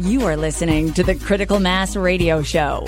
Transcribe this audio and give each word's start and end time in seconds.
You 0.00 0.24
are 0.24 0.36
listening 0.36 0.94
to 0.94 1.02
the 1.02 1.14
Critical 1.14 1.60
Mass 1.60 1.94
Radio 1.94 2.40
Show, 2.40 2.86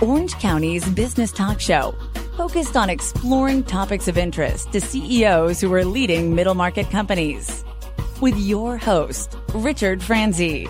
Orange 0.00 0.34
County's 0.34 0.88
business 0.90 1.32
talk 1.32 1.60
show, 1.60 1.92
focused 2.36 2.76
on 2.76 2.88
exploring 2.88 3.64
topics 3.64 4.06
of 4.06 4.16
interest 4.16 4.70
to 4.70 4.80
CEOs 4.80 5.60
who 5.60 5.74
are 5.74 5.84
leading 5.84 6.36
middle 6.36 6.54
market 6.54 6.88
companies. 6.88 7.64
With 8.20 8.38
your 8.38 8.76
host, 8.76 9.36
Richard 9.52 10.04
Franzi. 10.04 10.68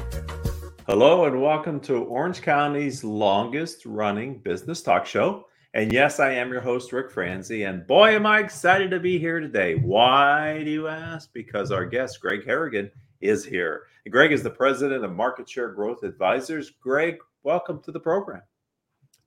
Hello, 0.86 1.26
and 1.26 1.42
welcome 1.42 1.78
to 1.80 2.04
Orange 2.04 2.40
County's 2.40 3.04
longest 3.04 3.84
running 3.84 4.38
business 4.38 4.80
talk 4.80 5.04
show. 5.04 5.46
And 5.74 5.92
yes, 5.92 6.20
I 6.20 6.32
am 6.32 6.50
your 6.50 6.62
host, 6.62 6.90
Ric 6.94 7.10
Franzi. 7.10 7.64
And 7.64 7.86
boy, 7.86 8.16
am 8.16 8.24
I 8.24 8.38
excited 8.38 8.90
to 8.92 8.98
be 8.98 9.18
here 9.18 9.40
today. 9.40 9.74
Why 9.74 10.62
do 10.64 10.70
you 10.70 10.88
ask? 10.88 11.30
Because 11.34 11.70
our 11.70 11.84
guest, 11.84 12.18
Greg 12.22 12.46
Harrigan, 12.46 12.90
is 13.20 13.44
here. 13.44 13.88
And 14.04 14.12
Greg 14.12 14.32
is 14.32 14.42
the 14.42 14.50
president 14.50 15.04
of 15.04 15.12
MarketShare 15.12 15.74
Growth 15.74 16.02
Advisors. 16.02 16.70
Greg, 16.70 17.18
welcome 17.44 17.80
to 17.82 17.92
the 17.92 18.00
program. 18.00 18.42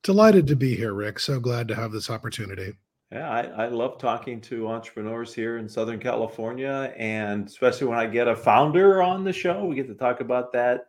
Delighted 0.03 0.47
to 0.47 0.55
be 0.55 0.75
here, 0.75 0.93
Ric. 0.93 1.19
So 1.19 1.39
glad 1.39 1.67
to 1.69 1.75
have 1.75 1.91
this 1.91 2.09
opportunity. 2.09 2.73
Yeah, 3.11 3.29
I, 3.29 3.41
I 3.41 3.67
love 3.69 3.97
talking 3.97 4.41
to 4.41 4.67
entrepreneurs 4.67 5.33
here 5.33 5.59
in 5.59 5.69
Southern 5.69 5.99
California. 5.99 6.93
And 6.97 7.47
especially 7.47 7.87
when 7.87 7.97
I 7.97 8.05
get 8.05 8.27
a 8.27 8.35
founder 8.35 9.01
on 9.01 9.23
the 9.23 9.31
show, 9.31 9.63
we 9.65 9.75
get 9.75 9.87
to 9.87 9.95
talk 9.95 10.19
about 10.19 10.51
that 10.51 10.87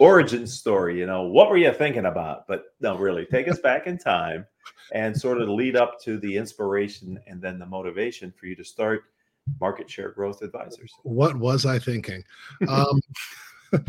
origin 0.00 0.46
story. 0.46 0.98
You 0.98 1.04
know, 1.04 1.24
what 1.24 1.50
were 1.50 1.58
you 1.58 1.72
thinking 1.72 2.06
about? 2.06 2.46
But 2.48 2.64
no, 2.80 2.96
really, 2.96 3.26
take 3.26 3.46
us 3.46 3.58
back 3.58 3.86
in 3.86 3.98
time 3.98 4.46
and 4.92 5.14
sort 5.14 5.42
of 5.42 5.50
lead 5.50 5.76
up 5.76 6.00
to 6.04 6.18
the 6.18 6.34
inspiration 6.36 7.20
and 7.26 7.42
then 7.42 7.58
the 7.58 7.66
motivation 7.66 8.32
for 8.32 8.46
you 8.46 8.56
to 8.56 8.64
start 8.64 9.04
MarketShare 9.60 10.14
Growth 10.14 10.42
Advisors. 10.42 10.92
What 11.02 11.36
was 11.36 11.66
I 11.66 11.78
thinking? 11.78 12.24
Um, 12.68 13.00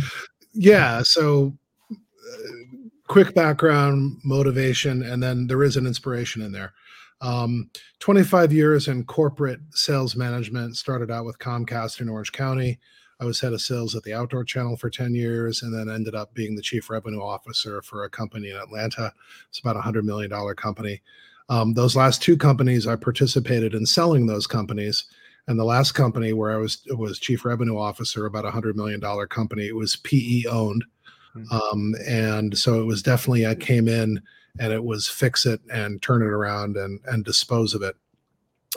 yeah. 0.53 1.01
So, 1.03 1.55
uh, 1.91 2.77
quick 3.07 3.33
background, 3.35 4.19
motivation, 4.23 5.03
and 5.03 5.21
then 5.21 5.47
there 5.47 5.63
is 5.63 5.77
an 5.77 5.85
inspiration 5.85 6.41
in 6.41 6.51
there. 6.51 6.73
Um, 7.21 7.69
25 7.99 8.51
years 8.51 8.87
in 8.87 9.05
corporate 9.05 9.61
sales 9.71 10.15
management, 10.15 10.75
started 10.75 11.09
out 11.09 11.25
with 11.25 11.39
Comcast 11.39 12.01
in 12.01 12.09
Orange 12.09 12.31
County. 12.31 12.79
I 13.19 13.25
was 13.25 13.39
head 13.39 13.53
of 13.53 13.61
sales 13.61 13.95
at 13.95 14.03
the 14.03 14.13
Outdoor 14.13 14.43
Channel 14.43 14.75
for 14.75 14.89
10 14.89 15.15
years 15.15 15.63
and 15.63 15.73
then 15.73 15.93
ended 15.93 16.15
up 16.15 16.33
being 16.33 16.55
the 16.55 16.61
chief 16.61 16.89
revenue 16.89 17.21
officer 17.21 17.81
for 17.81 18.03
a 18.03 18.09
company 18.09 18.49
in 18.49 18.57
Atlanta. 18.57 19.13
It's 19.47 19.59
about 19.59 19.77
a 19.77 19.79
$100 19.79 20.03
million 20.03 20.29
company. 20.55 21.01
Um, 21.47 21.73
those 21.73 21.95
last 21.95 22.21
two 22.21 22.35
companies, 22.35 22.87
I 22.87 22.97
participated 22.97 23.73
in 23.73 23.85
selling 23.85 24.27
those 24.27 24.47
companies 24.47 25.05
and 25.47 25.59
the 25.59 25.65
last 25.65 25.91
company 25.91 26.33
where 26.33 26.51
I 26.51 26.57
was 26.57 26.83
was 26.91 27.19
chief 27.19 27.45
revenue 27.45 27.77
officer, 27.77 28.25
about 28.25 28.45
a 28.45 28.51
hundred 28.51 28.77
million 28.77 28.99
dollar 28.99 29.27
company, 29.27 29.67
it 29.67 29.75
was 29.75 29.97
PE 29.97 30.43
owned, 30.49 30.85
mm-hmm. 31.35 31.53
um, 31.53 31.95
and 32.07 32.57
so 32.57 32.81
it 32.81 32.85
was 32.85 33.03
definitely 33.03 33.45
I 33.45 33.55
came 33.55 33.87
in 33.87 34.21
and 34.59 34.71
it 34.71 34.83
was 34.83 35.07
fix 35.07 35.45
it 35.45 35.59
and 35.71 36.01
turn 36.01 36.21
it 36.21 36.27
around 36.27 36.77
and 36.77 36.99
and 37.07 37.25
dispose 37.25 37.73
of 37.73 37.81
it. 37.81 37.95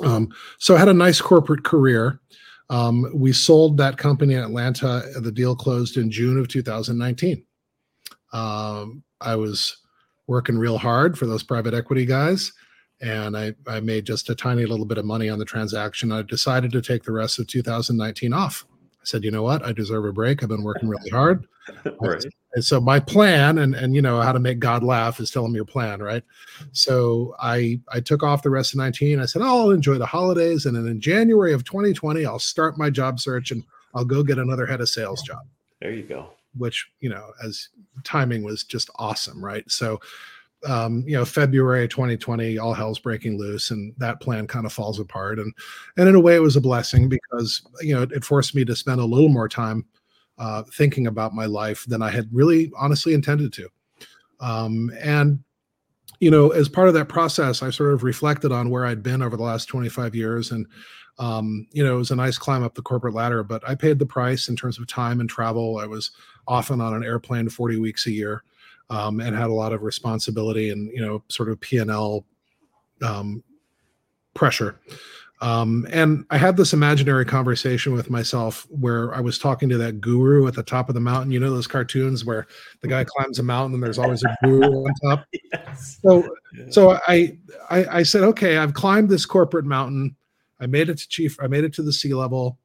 Um, 0.03 0.35
so 0.59 0.75
I 0.75 0.79
had 0.79 0.89
a 0.89 0.95
nice 0.95 1.21
corporate 1.21 1.65
career. 1.65 2.21
Um, 2.69 3.11
we 3.15 3.33
sold 3.33 3.77
that 3.79 3.97
company 3.97 4.35
in 4.35 4.41
Atlanta. 4.41 5.05
The 5.21 5.33
deal 5.33 5.55
closed 5.55 5.97
in 5.97 6.11
June 6.11 6.39
of 6.39 6.49
2019. 6.49 7.45
Um, 8.33 9.05
I 9.21 9.37
was 9.37 9.77
working 10.27 10.59
real 10.59 10.77
hard 10.77 11.17
for 11.17 11.27
those 11.27 11.45
private 11.45 11.73
equity 11.75 12.05
guys 12.05 12.53
and 13.01 13.37
I, 13.37 13.55
I 13.67 13.81
made 13.81 14.07
just 14.07 14.31
a 14.31 14.35
tiny 14.35 14.65
little 14.65 14.87
bit 14.87 14.99
of 14.99 15.05
money 15.05 15.29
on 15.29 15.39
the 15.39 15.45
transaction. 15.45 16.13
I 16.13 16.23
decided 16.23 16.73
to 16.73 16.83
take 16.83 17.03
the 17.03 17.13
rest 17.13 17.39
of 17.39 17.47
2019 17.47 18.33
off. 18.33 18.65
I 18.71 19.05
said, 19.05 19.25
you 19.25 19.31
know 19.31 19.43
what? 19.43 19.65
I 19.65 19.73
deserve 19.73 20.05
a 20.05 20.13
break. 20.13 20.43
I've 20.43 20.49
been 20.49 20.65
working 20.65 20.89
really 20.89 21.11
hard. 21.11 21.47
right. 22.01 22.25
And 22.55 22.65
so 22.65 22.81
my 22.81 22.99
plan, 23.01 23.59
and 23.59 23.75
and 23.75 23.95
you 23.95 24.01
know 24.01 24.21
how 24.21 24.33
to 24.33 24.39
make 24.39 24.59
God 24.59 24.83
laugh 24.83 25.21
is 25.21 25.31
tell 25.31 25.45
him 25.45 25.55
your 25.55 25.65
plan, 25.65 26.01
right? 26.01 26.23
So 26.73 27.35
I 27.39 27.81
I 27.93 28.01
took 28.01 28.23
off 28.23 28.43
the 28.43 28.51
rest 28.51 28.73
of 28.73 28.79
19. 28.79 29.21
I 29.21 29.27
said, 29.27 29.43
oh, 29.43 29.63
I'll 29.63 29.71
enjoy 29.73 29.99
the 29.99 30.07
holidays, 30.07 30.65
and 30.65 30.77
then 30.77 30.87
in 30.87 31.01
January 31.01 31.53
of 31.53 31.65
2020, 31.65 32.25
I'll 32.25 32.39
start 32.39 32.79
my 32.79 32.89
job 32.89 33.21
search 33.21 33.51
and 33.51 33.63
I'll 33.95 34.05
go 34.05 34.23
get 34.23 34.39
another 34.39 34.67
head 34.67 34.81
of 34.81 34.89
sales 34.89 35.23
job. 35.23 35.41
There 35.81 35.93
you 35.93 36.05
go. 36.05 36.31
Which 36.57 36.87
you 37.01 37.11
know, 37.11 37.33
as 37.45 37.69
timing 38.05 38.43
was 38.43 38.65
just 38.65 38.89
awesome, 38.97 39.45
right? 39.45 39.69
So 39.71 40.01
um, 40.65 41.05
you 41.07 41.17
know, 41.17 41.25
February 41.25 41.89
2020, 41.89 42.59
all 42.59 42.75
hell's 42.75 42.99
breaking 42.99 43.39
loose, 43.39 43.71
and 43.71 43.95
that 43.99 44.21
plan 44.21 44.47
kind 44.47 44.67
of 44.67 44.73
falls 44.73 44.99
apart. 44.99 45.39
And 45.39 45.53
and 45.97 46.09
in 46.09 46.15
a 46.15 46.21
way, 46.21 46.35
it 46.35 46.43
was 46.43 46.57
a 46.57 46.61
blessing 46.61 47.09
because 47.09 47.63
you 47.81 47.95
know 47.95 48.03
it, 48.03 48.13
it 48.13 48.25
forced 48.25 48.55
me 48.55 48.65
to 48.65 48.77
spend 48.77 49.01
a 49.01 49.05
little 49.05 49.29
more 49.29 49.49
time 49.49 49.85
uh, 50.39 50.63
thinking 50.75 51.07
about 51.07 51.35
my 51.35 51.47
life 51.47 51.85
than 51.87 52.03
I 52.03 52.11
had 52.11 52.29
really 52.33 52.73
honestly 52.77 53.15
intended 53.15 53.53
to. 53.55 53.69
Um, 54.41 54.91
and 55.01 55.43
you 56.21 56.31
know, 56.31 56.51
as 56.51 56.69
part 56.69 56.89
of 56.89 56.95
that 56.95 57.09
process, 57.09 57.63
I 57.63 57.71
sort 57.71 57.93
of 57.93 58.03
reflected 58.03 58.51
on 58.53 58.71
where 58.71 58.87
I'd 58.87 59.03
been 59.03 59.23
over 59.23 59.37
the 59.37 59.43
last 59.43 59.67
25 59.67 60.15
years, 60.15 60.51
and 60.51 60.67
um, 61.19 61.67
you 61.73 61.85
know, 61.85 61.95
it 61.95 61.99
was 61.99 62.11
a 62.11 62.17
nice 62.17 62.39
climb 62.39 62.65
up 62.65 62.75
the 62.75 62.83
corporate 62.83 63.15
ladder, 63.15 63.43
but 63.43 63.67
I 63.69 63.75
paid 63.75 63.99
the 63.99 64.07
price 64.07 64.49
in 64.49 64.57
terms 64.57 64.79
of 64.79 64.87
time 64.87 65.21
and 65.21 65.29
travel. 65.29 65.79
I 65.79 65.87
was 65.87 66.11
often 66.49 66.81
on 66.81 66.95
an 66.95 67.05
airplane 67.05 67.49
40 67.49 67.79
weeks 67.79 68.07
a 68.07 68.11
year 68.11 68.43
um, 68.91 69.21
and 69.21 69.35
had 69.37 69.51
a 69.51 69.55
lot 69.55 69.73
of 69.73 69.83
responsibility 69.83 70.71
and 70.71 70.91
you 70.93 71.01
know 71.01 71.23
sort 71.29 71.49
of 71.49 71.61
P 71.61 71.79
and 71.79 71.91
L 71.91 72.25
um, 73.03 73.43
pressure. 74.35 74.79
Um, 75.43 75.87
and 75.91 76.25
I 76.31 76.39
had 76.39 76.57
this 76.57 76.73
imaginary 76.73 77.27
conversation 77.27 77.93
with 77.93 78.09
myself 78.09 78.67
where 78.71 79.15
I 79.15 79.21
was 79.21 79.39
talking 79.39 79.69
to 79.69 79.77
that 79.79 80.01
guru 80.01 80.47
at 80.47 80.55
the 80.55 80.63
top 80.63 80.89
of 80.89 80.95
the 80.95 81.01
mountain. 81.01 81.31
You 81.31 81.41
know 81.41 81.51
those 81.51 81.67
cartoons 81.67 82.25
where 82.25 82.47
the 82.81 82.89
guy 82.89 83.05
climbs 83.05 83.39
a 83.39 83.43
mountain 83.43 83.75
and 83.75 83.83
there's 83.83 83.99
always 83.99 84.23
a 84.25 84.35
guru 84.43 84.85
on 84.85 84.95
top. 85.05 85.27
Yes. 85.53 85.99
So, 86.01 86.27
so 86.71 86.99
I, 87.07 87.37
I 87.69 87.87
I 87.99 88.03
said, 88.03 88.23
okay, 88.23 88.57
I've 88.57 88.73
climbed 88.73 89.11
this 89.11 89.27
corporate 89.27 89.67
mountain. 89.67 90.17
I 90.59 90.67
made 90.67 90.89
it 90.89 90.97
to 90.99 91.09
chief. 91.09 91.37
I 91.39 91.49
made 91.49 91.65
it 91.65 91.75
to 91.75 91.83
the 91.83 91.93
C-level, 91.93 92.59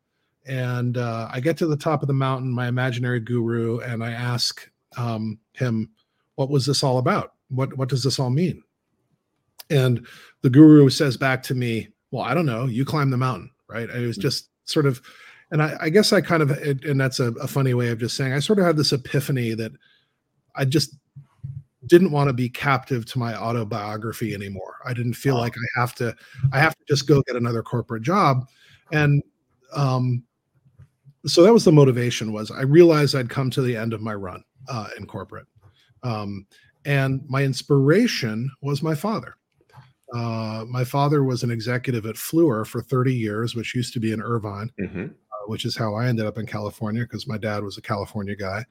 and 0.45 0.97
uh, 0.97 1.27
I 1.29 1.41
get 1.41 1.57
to 1.57 1.67
the 1.67 1.75
top 1.75 2.01
of 2.01 2.07
the 2.07 2.13
mountain, 2.13 2.49
my 2.49 2.67
imaginary 2.67 3.19
guru, 3.19 3.79
and 3.79 4.01
I 4.01 4.11
ask 4.11 4.69
um, 4.95 5.39
him, 5.51 5.89
what 6.35 6.49
was 6.49 6.65
this 6.65 6.83
all 6.83 6.97
about? 6.97 7.33
What 7.49 7.77
what 7.77 7.89
does 7.89 8.03
this 8.03 8.19
all 8.19 8.29
mean? 8.29 8.63
And 9.69 10.05
the 10.41 10.49
guru 10.49 10.89
says 10.89 11.17
back 11.17 11.41
to 11.43 11.55
me, 11.55 11.89
well, 12.11 12.23
I 12.23 12.33
don't 12.33 12.45
know. 12.45 12.65
You 12.65 12.85
climb 12.85 13.09
the 13.09 13.17
mountain, 13.17 13.49
right? 13.67 13.89
It 13.89 14.05
was 14.05 14.17
hmm. 14.17 14.21
just 14.21 14.49
sort 14.65 14.85
of, 14.85 15.01
and 15.51 15.61
I, 15.61 15.77
I 15.81 15.89
guess 15.89 16.13
I 16.13 16.21
kind 16.21 16.43
of, 16.43 16.51
and 16.51 16.99
that's 16.99 17.19
a, 17.19 17.31
a 17.33 17.47
funny 17.47 17.73
way 17.73 17.89
of 17.89 17.99
just 17.99 18.15
saying, 18.15 18.33
I 18.33 18.39
sort 18.39 18.59
of 18.59 18.65
had 18.65 18.77
this 18.77 18.93
epiphany 18.93 19.53
that 19.55 19.71
I 20.55 20.65
just 20.65 20.95
didn't 21.87 22.11
want 22.11 22.27
to 22.27 22.33
be 22.33 22.49
captive 22.49 23.05
to 23.05 23.19
my 23.19 23.35
autobiography 23.35 24.33
anymore. 24.33 24.77
I 24.85 24.93
didn't 24.93 25.13
feel 25.13 25.35
like 25.35 25.55
I 25.55 25.79
have 25.79 25.95
to, 25.95 26.15
I 26.53 26.59
have 26.59 26.75
to 26.75 26.83
just 26.87 27.07
go 27.07 27.21
get 27.23 27.35
another 27.35 27.63
corporate 27.63 28.03
job. 28.03 28.47
And 28.91 29.23
um, 29.73 30.23
so 31.25 31.43
that 31.43 31.53
was 31.53 31.65
the 31.65 31.71
motivation 31.71 32.33
was 32.33 32.51
I 32.51 32.63
realized 32.63 33.15
I'd 33.15 33.29
come 33.29 33.49
to 33.51 33.61
the 33.61 33.75
end 33.75 33.93
of 33.93 34.01
my 34.01 34.13
run 34.13 34.43
uh, 34.67 34.89
in 34.97 35.05
corporate. 35.05 35.47
Um, 36.03 36.45
and 36.85 37.23
my 37.27 37.43
inspiration 37.43 38.49
was 38.61 38.81
my 38.81 38.95
father. 38.95 39.35
Uh, 40.13 40.65
my 40.67 40.83
father 40.83 41.23
was 41.23 41.43
an 41.43 41.51
executive 41.51 42.05
at 42.05 42.15
Fluor 42.15 42.65
for 42.65 42.81
30 42.81 43.13
years, 43.13 43.55
which 43.55 43.75
used 43.75 43.93
to 43.93 43.99
be 43.99 44.11
in 44.11 44.21
Irvine, 44.21 44.69
mm-hmm. 44.79 45.05
uh, 45.05 45.47
which 45.47 45.65
is 45.65 45.75
how 45.75 45.95
I 45.95 46.07
ended 46.07 46.25
up 46.25 46.37
in 46.37 46.45
California 46.45 47.03
because 47.03 47.27
my 47.27 47.37
dad 47.37 47.63
was 47.63 47.77
a 47.77 47.81
California 47.81 48.35
guy. 48.35 48.65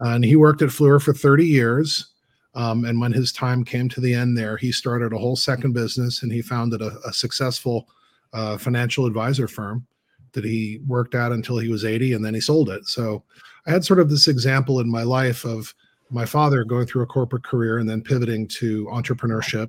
And 0.00 0.24
he 0.24 0.36
worked 0.36 0.60
at 0.60 0.68
Fluor 0.68 1.00
for 1.00 1.14
30 1.14 1.46
years. 1.46 2.12
Um, 2.54 2.84
and 2.84 3.00
when 3.00 3.12
his 3.12 3.32
time 3.32 3.64
came 3.64 3.88
to 3.90 4.00
the 4.00 4.14
end 4.14 4.36
there, 4.36 4.56
he 4.56 4.70
started 4.70 5.12
a 5.12 5.18
whole 5.18 5.36
second 5.36 5.72
business 5.72 6.22
and 6.22 6.30
he 6.30 6.42
founded 6.42 6.82
a, 6.82 6.98
a 7.06 7.12
successful 7.12 7.88
uh, 8.32 8.58
financial 8.58 9.06
advisor 9.06 9.48
firm 9.48 9.86
that 10.32 10.44
he 10.44 10.80
worked 10.86 11.14
at 11.14 11.32
until 11.32 11.58
he 11.58 11.68
was 11.68 11.84
80 11.84 12.12
and 12.12 12.24
then 12.24 12.34
he 12.34 12.40
sold 12.40 12.68
it. 12.68 12.86
So 12.86 13.22
I 13.66 13.70
had 13.70 13.84
sort 13.84 14.00
of 14.00 14.10
this 14.10 14.28
example 14.28 14.80
in 14.80 14.90
my 14.90 15.02
life 15.02 15.44
of 15.44 15.74
my 16.14 16.24
father 16.24 16.62
going 16.64 16.86
through 16.86 17.02
a 17.02 17.06
corporate 17.06 17.42
career 17.42 17.78
and 17.78 17.90
then 17.90 18.00
pivoting 18.00 18.46
to 18.46 18.86
entrepreneurship. 18.86 19.68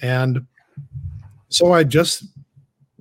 And 0.00 0.46
so 1.48 1.72
I 1.72 1.82
just 1.82 2.24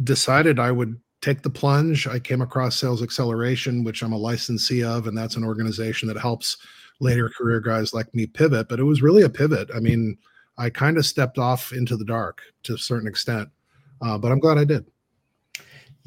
decided 0.03 0.57
I 0.57 0.71
would 0.71 0.99
take 1.21 1.43
the 1.43 1.51
plunge. 1.51 2.07
I 2.07 2.17
came 2.17 2.41
across 2.41 2.75
Sales 2.75 3.01
Xceleration, 3.01 3.85
which 3.85 4.01
I'm 4.01 4.13
a 4.13 4.17
licensee 4.17 4.83
of, 4.83 5.05
and 5.05 5.15
that's 5.15 5.35
an 5.35 5.43
organization 5.43 6.07
that 6.07 6.17
helps 6.17 6.57
later 6.99 7.29
career 7.29 7.59
guys 7.59 7.93
like 7.93 8.13
me 8.15 8.25
pivot. 8.25 8.67
But 8.69 8.79
it 8.79 8.83
was 8.83 9.03
really 9.03 9.21
a 9.21 9.29
pivot. 9.29 9.69
I 9.75 9.79
mean, 9.79 10.17
I 10.57 10.71
kind 10.71 10.97
of 10.97 11.05
stepped 11.05 11.37
off 11.37 11.71
into 11.73 11.95
the 11.95 12.05
dark 12.05 12.41
to 12.63 12.73
a 12.73 12.79
certain 12.79 13.07
extent, 13.07 13.49
uh, 14.01 14.17
but 14.17 14.31
I'm 14.31 14.39
glad 14.39 14.57
I 14.57 14.63
did. 14.63 14.85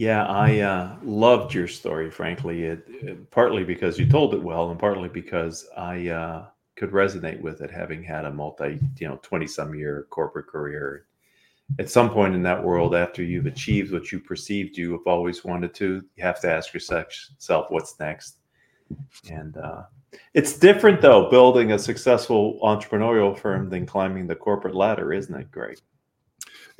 Yeah, 0.01 0.25
I 0.25 0.61
uh, 0.61 0.97
loved 1.03 1.53
your 1.53 1.69
story, 1.69 2.11
frankly, 2.11 2.63
it, 2.65 2.85
it, 2.89 3.31
partly 3.31 3.65
because 3.65 3.99
you 3.99 4.09
told 4.09 4.33
it 4.33 4.43
well, 4.43 4.71
and 4.71 4.81
partly 4.81 5.11
because 5.11 5.69
I 5.77 6.09
uh, 6.09 6.47
could 6.77 6.93
resonate 6.93 7.39
with 7.43 7.61
it, 7.61 7.71
having 7.71 8.03
had 8.03 8.25
a 8.25 8.33
multi, 8.33 8.81
you 8.99 9.09
know, 9.09 9.19
twenty 9.23 9.47
some 9.47 9.75
year 9.75 10.07
corporate 10.09 10.47
career. 10.47 11.05
At 11.79 11.91
some 11.91 12.11
point 12.11 12.35
in 12.35 12.43
that 12.45 12.65
world, 12.65 12.95
after 12.95 13.23
you've 13.23 13.47
achieved 13.47 13.93
what 13.93 14.11
you 14.13 14.21
perceived 14.21 14.79
you 14.79 14.93
have 14.93 15.07
always 15.07 15.45
wanted 15.45 15.75
to, 15.75 16.03
you 16.17 16.25
have 16.25 16.41
to 16.41 16.51
ask 16.51 16.73
yourself, 16.73 17.67
"What's 17.69 18.01
next?" 18.01 18.39
And 19.31 19.57
uh, 19.59 19.83
It's 20.35 20.59
different 20.59 21.03
though, 21.03 21.31
building 21.31 21.73
a 21.73 21.79
successful 21.79 22.59
entrepreneurial 22.63 23.39
firm 23.39 23.71
than 23.71 23.87
climbing 23.87 24.29
the 24.29 24.37
corporate 24.37 24.75
ladder, 24.75 25.13
isn't 25.13 25.35
it, 25.35 25.51
Greg? 25.51 25.79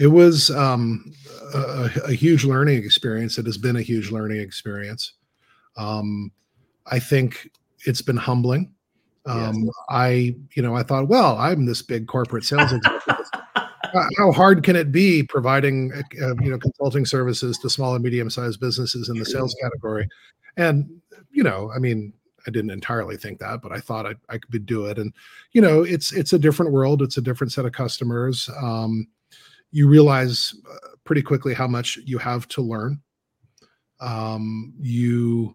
It 0.01 0.07
was 0.07 0.51
um, 0.51 1.13
a, 1.55 1.91
a, 2.07 2.13
huge 2.13 2.47
learning 2.47 2.83
experience. 2.83 3.37
It 3.37 3.45
has 3.45 3.59
been 3.59 3.77
a 3.77 3.83
huge 3.83 4.11
learning 4.11 4.41
experience. 4.41 5.13
Um, 5.77 6.33
I 6.87 6.99
think 6.99 7.51
it's 7.85 8.01
been 8.01 8.17
humbling. 8.17 8.73
Um, 9.27 9.65
yes. 9.65 9.75
I, 9.91 10.37
you 10.55 10.63
know, 10.63 10.75
I 10.75 10.85
thought, 10.85 11.09
well, 11.09 11.37
I'm 11.37 11.67
this 11.67 11.83
big 11.83 12.07
corporate 12.07 12.45
sales 12.45 12.73
executive. 12.73 13.27
How 14.17 14.33
hard 14.33 14.63
can 14.63 14.75
it 14.75 14.91
be 14.91 15.23
providing, 15.23 15.93
uh, 15.95 16.35
you 16.41 16.51
know, 16.51 16.59
consulting 16.59 17.05
services 17.05 17.59
to 17.59 17.69
small 17.69 17.95
and 17.95 18.03
medium-sized 18.03 18.59
businesses 18.59 19.11
in 19.11 19.19
the 19.19 19.27
sales 19.27 19.55
category? 19.61 20.09
And 20.57 20.89
you 21.31 21.43
know, 21.43 21.71
I 21.75 21.79
mean, 21.79 22.15
I 22.47 22.51
didn't 22.51 22.71
entirely 22.71 23.19
think 23.19 23.39
that, 23.41 23.61
but 23.61 23.73
I 23.73 23.81
thought 23.81 24.07
I, 24.07 24.15
I 24.31 24.39
could 24.39 24.65
do 24.65 24.87
it. 24.87 24.99
And 24.99 25.13
you 25.53 25.61
know, 25.61 25.83
it's 25.83 26.13
it's 26.13 26.33
a 26.33 26.39
different 26.39 26.73
world. 26.73 27.03
It's 27.03 27.19
a 27.19 27.23
different 27.23 27.53
set 27.53 27.67
of 27.67 27.73
customers. 27.73 28.49
Um, 28.63 29.09
you 29.73 29.89
realize 29.89 30.55
uh, 30.71 30.97
pretty 31.05 31.23
quickly 31.23 31.55
how 31.55 31.67
much 31.67 31.99
you 32.05 32.19
have 32.19 32.49
to 32.49 32.63
learn. 32.63 33.01
Um, 34.01 34.73
you 34.81 35.55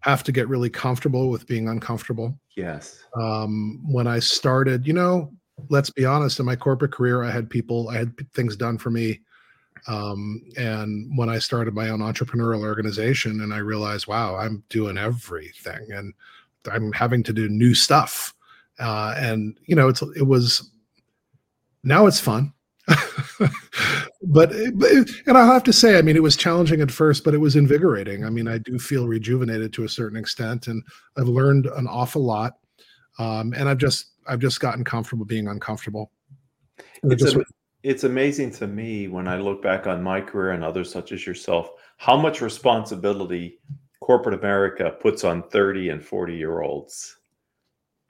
have 0.00 0.22
to 0.24 0.32
get 0.32 0.48
really 0.48 0.70
comfortable 0.70 1.30
with 1.30 1.46
being 1.46 1.68
uncomfortable. 1.68 2.38
Yes. 2.56 3.02
Um, 3.20 3.80
when 3.86 4.06
I 4.06 4.18
started, 4.18 4.86
you 4.86 4.92
know, 4.92 5.32
let's 5.68 5.90
be 5.90 6.04
honest, 6.04 6.40
in 6.40 6.46
my 6.46 6.56
corporate 6.56 6.92
career, 6.92 7.22
I 7.22 7.30
had 7.30 7.48
people, 7.48 7.88
I 7.88 7.98
had 7.98 8.14
things 8.32 8.56
done 8.56 8.78
for 8.78 8.90
me. 8.90 9.20
Um, 9.86 10.42
and 10.56 11.10
when 11.16 11.28
I 11.28 11.38
started 11.38 11.74
my 11.74 11.90
own 11.90 12.00
entrepreneurial 12.00 12.62
organization, 12.62 13.42
and 13.42 13.52
I 13.52 13.58
realized, 13.58 14.06
wow, 14.06 14.36
I'm 14.36 14.64
doing 14.70 14.96
everything, 14.96 15.92
and 15.92 16.14
I'm 16.70 16.90
having 16.92 17.22
to 17.24 17.34
do 17.34 17.48
new 17.50 17.74
stuff. 17.74 18.34
Uh, 18.78 19.14
and 19.18 19.58
you 19.66 19.76
know, 19.76 19.88
it's 19.88 20.02
it 20.16 20.26
was 20.26 20.70
now 21.82 22.06
it's 22.06 22.20
fun. 22.20 22.53
but, 24.22 24.52
but 24.74 24.90
and 25.26 25.38
I'll 25.38 25.52
have 25.52 25.64
to 25.64 25.72
say, 25.72 25.98
I 25.98 26.02
mean, 26.02 26.16
it 26.16 26.22
was 26.22 26.36
challenging 26.36 26.80
at 26.80 26.90
first, 26.90 27.24
but 27.24 27.34
it 27.34 27.38
was 27.38 27.56
invigorating. 27.56 28.24
I 28.24 28.30
mean, 28.30 28.48
I 28.48 28.58
do 28.58 28.78
feel 28.78 29.08
rejuvenated 29.08 29.72
to 29.74 29.84
a 29.84 29.88
certain 29.88 30.18
extent, 30.18 30.68
and 30.68 30.82
I've 31.16 31.28
learned 31.28 31.66
an 31.66 31.86
awful 31.86 32.22
lot. 32.24 32.54
Um, 33.18 33.54
and 33.56 33.68
I've 33.68 33.78
just 33.78 34.12
I've 34.26 34.40
just 34.40 34.60
gotten 34.60 34.84
comfortable 34.84 35.24
being 35.24 35.48
uncomfortable. 35.48 36.10
It's, 37.04 37.22
just, 37.22 37.36
a, 37.36 37.44
it's 37.82 38.04
amazing 38.04 38.50
to 38.52 38.66
me 38.66 39.08
when 39.08 39.28
I 39.28 39.36
look 39.36 39.62
back 39.62 39.86
on 39.86 40.02
my 40.02 40.20
career 40.20 40.52
and 40.52 40.64
others 40.64 40.90
such 40.90 41.12
as 41.12 41.26
yourself, 41.26 41.70
how 41.98 42.16
much 42.16 42.40
responsibility 42.40 43.60
corporate 44.00 44.38
America 44.38 44.94
puts 45.00 45.24
on 45.24 45.42
30 45.42 45.90
and 45.90 46.04
40 46.04 46.34
year 46.34 46.62
olds, 46.62 47.16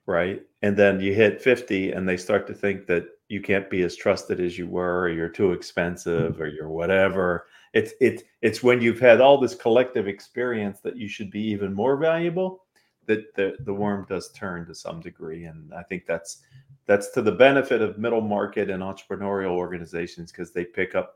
right? 0.06 0.42
And 0.62 0.76
then 0.76 1.00
you 1.00 1.14
hit 1.14 1.42
50 1.42 1.92
and 1.92 2.08
they 2.08 2.16
start 2.16 2.46
to 2.46 2.54
think 2.54 2.86
that 2.86 3.06
you 3.28 3.40
can't 3.40 3.70
be 3.70 3.82
as 3.82 3.96
trusted 3.96 4.40
as 4.40 4.58
you 4.58 4.66
were 4.66 5.02
or 5.02 5.08
you're 5.08 5.28
too 5.28 5.48
mm. 5.48 5.54
expensive 5.54 6.40
or 6.40 6.46
you're 6.46 6.68
whatever. 6.68 7.46
It's 7.72 7.92
it's 8.00 8.22
it's 8.42 8.62
when 8.62 8.80
you've 8.80 9.00
had 9.00 9.20
all 9.20 9.38
this 9.38 9.54
collective 9.54 10.06
experience 10.06 10.80
that 10.80 10.96
you 10.96 11.08
should 11.08 11.30
be 11.30 11.40
even 11.40 11.74
more 11.74 11.96
valuable 11.96 12.64
that 13.06 13.34
the 13.34 13.56
the 13.60 13.74
worm 13.74 14.06
does 14.08 14.30
turn 14.32 14.66
to 14.66 14.74
some 14.74 15.00
degree. 15.00 15.44
And 15.44 15.72
i 15.74 15.82
think 15.82 16.06
that's 16.06 16.42
that's 16.86 17.10
to 17.10 17.22
the 17.22 17.32
benefit 17.32 17.82
of 17.82 17.98
middle 17.98 18.20
market 18.20 18.70
and 18.70 18.82
entrepreneurial 18.82 19.52
organizations 19.52 20.30
because 20.30 20.52
they 20.52 20.64
pick 20.64 20.94
up 20.94 21.14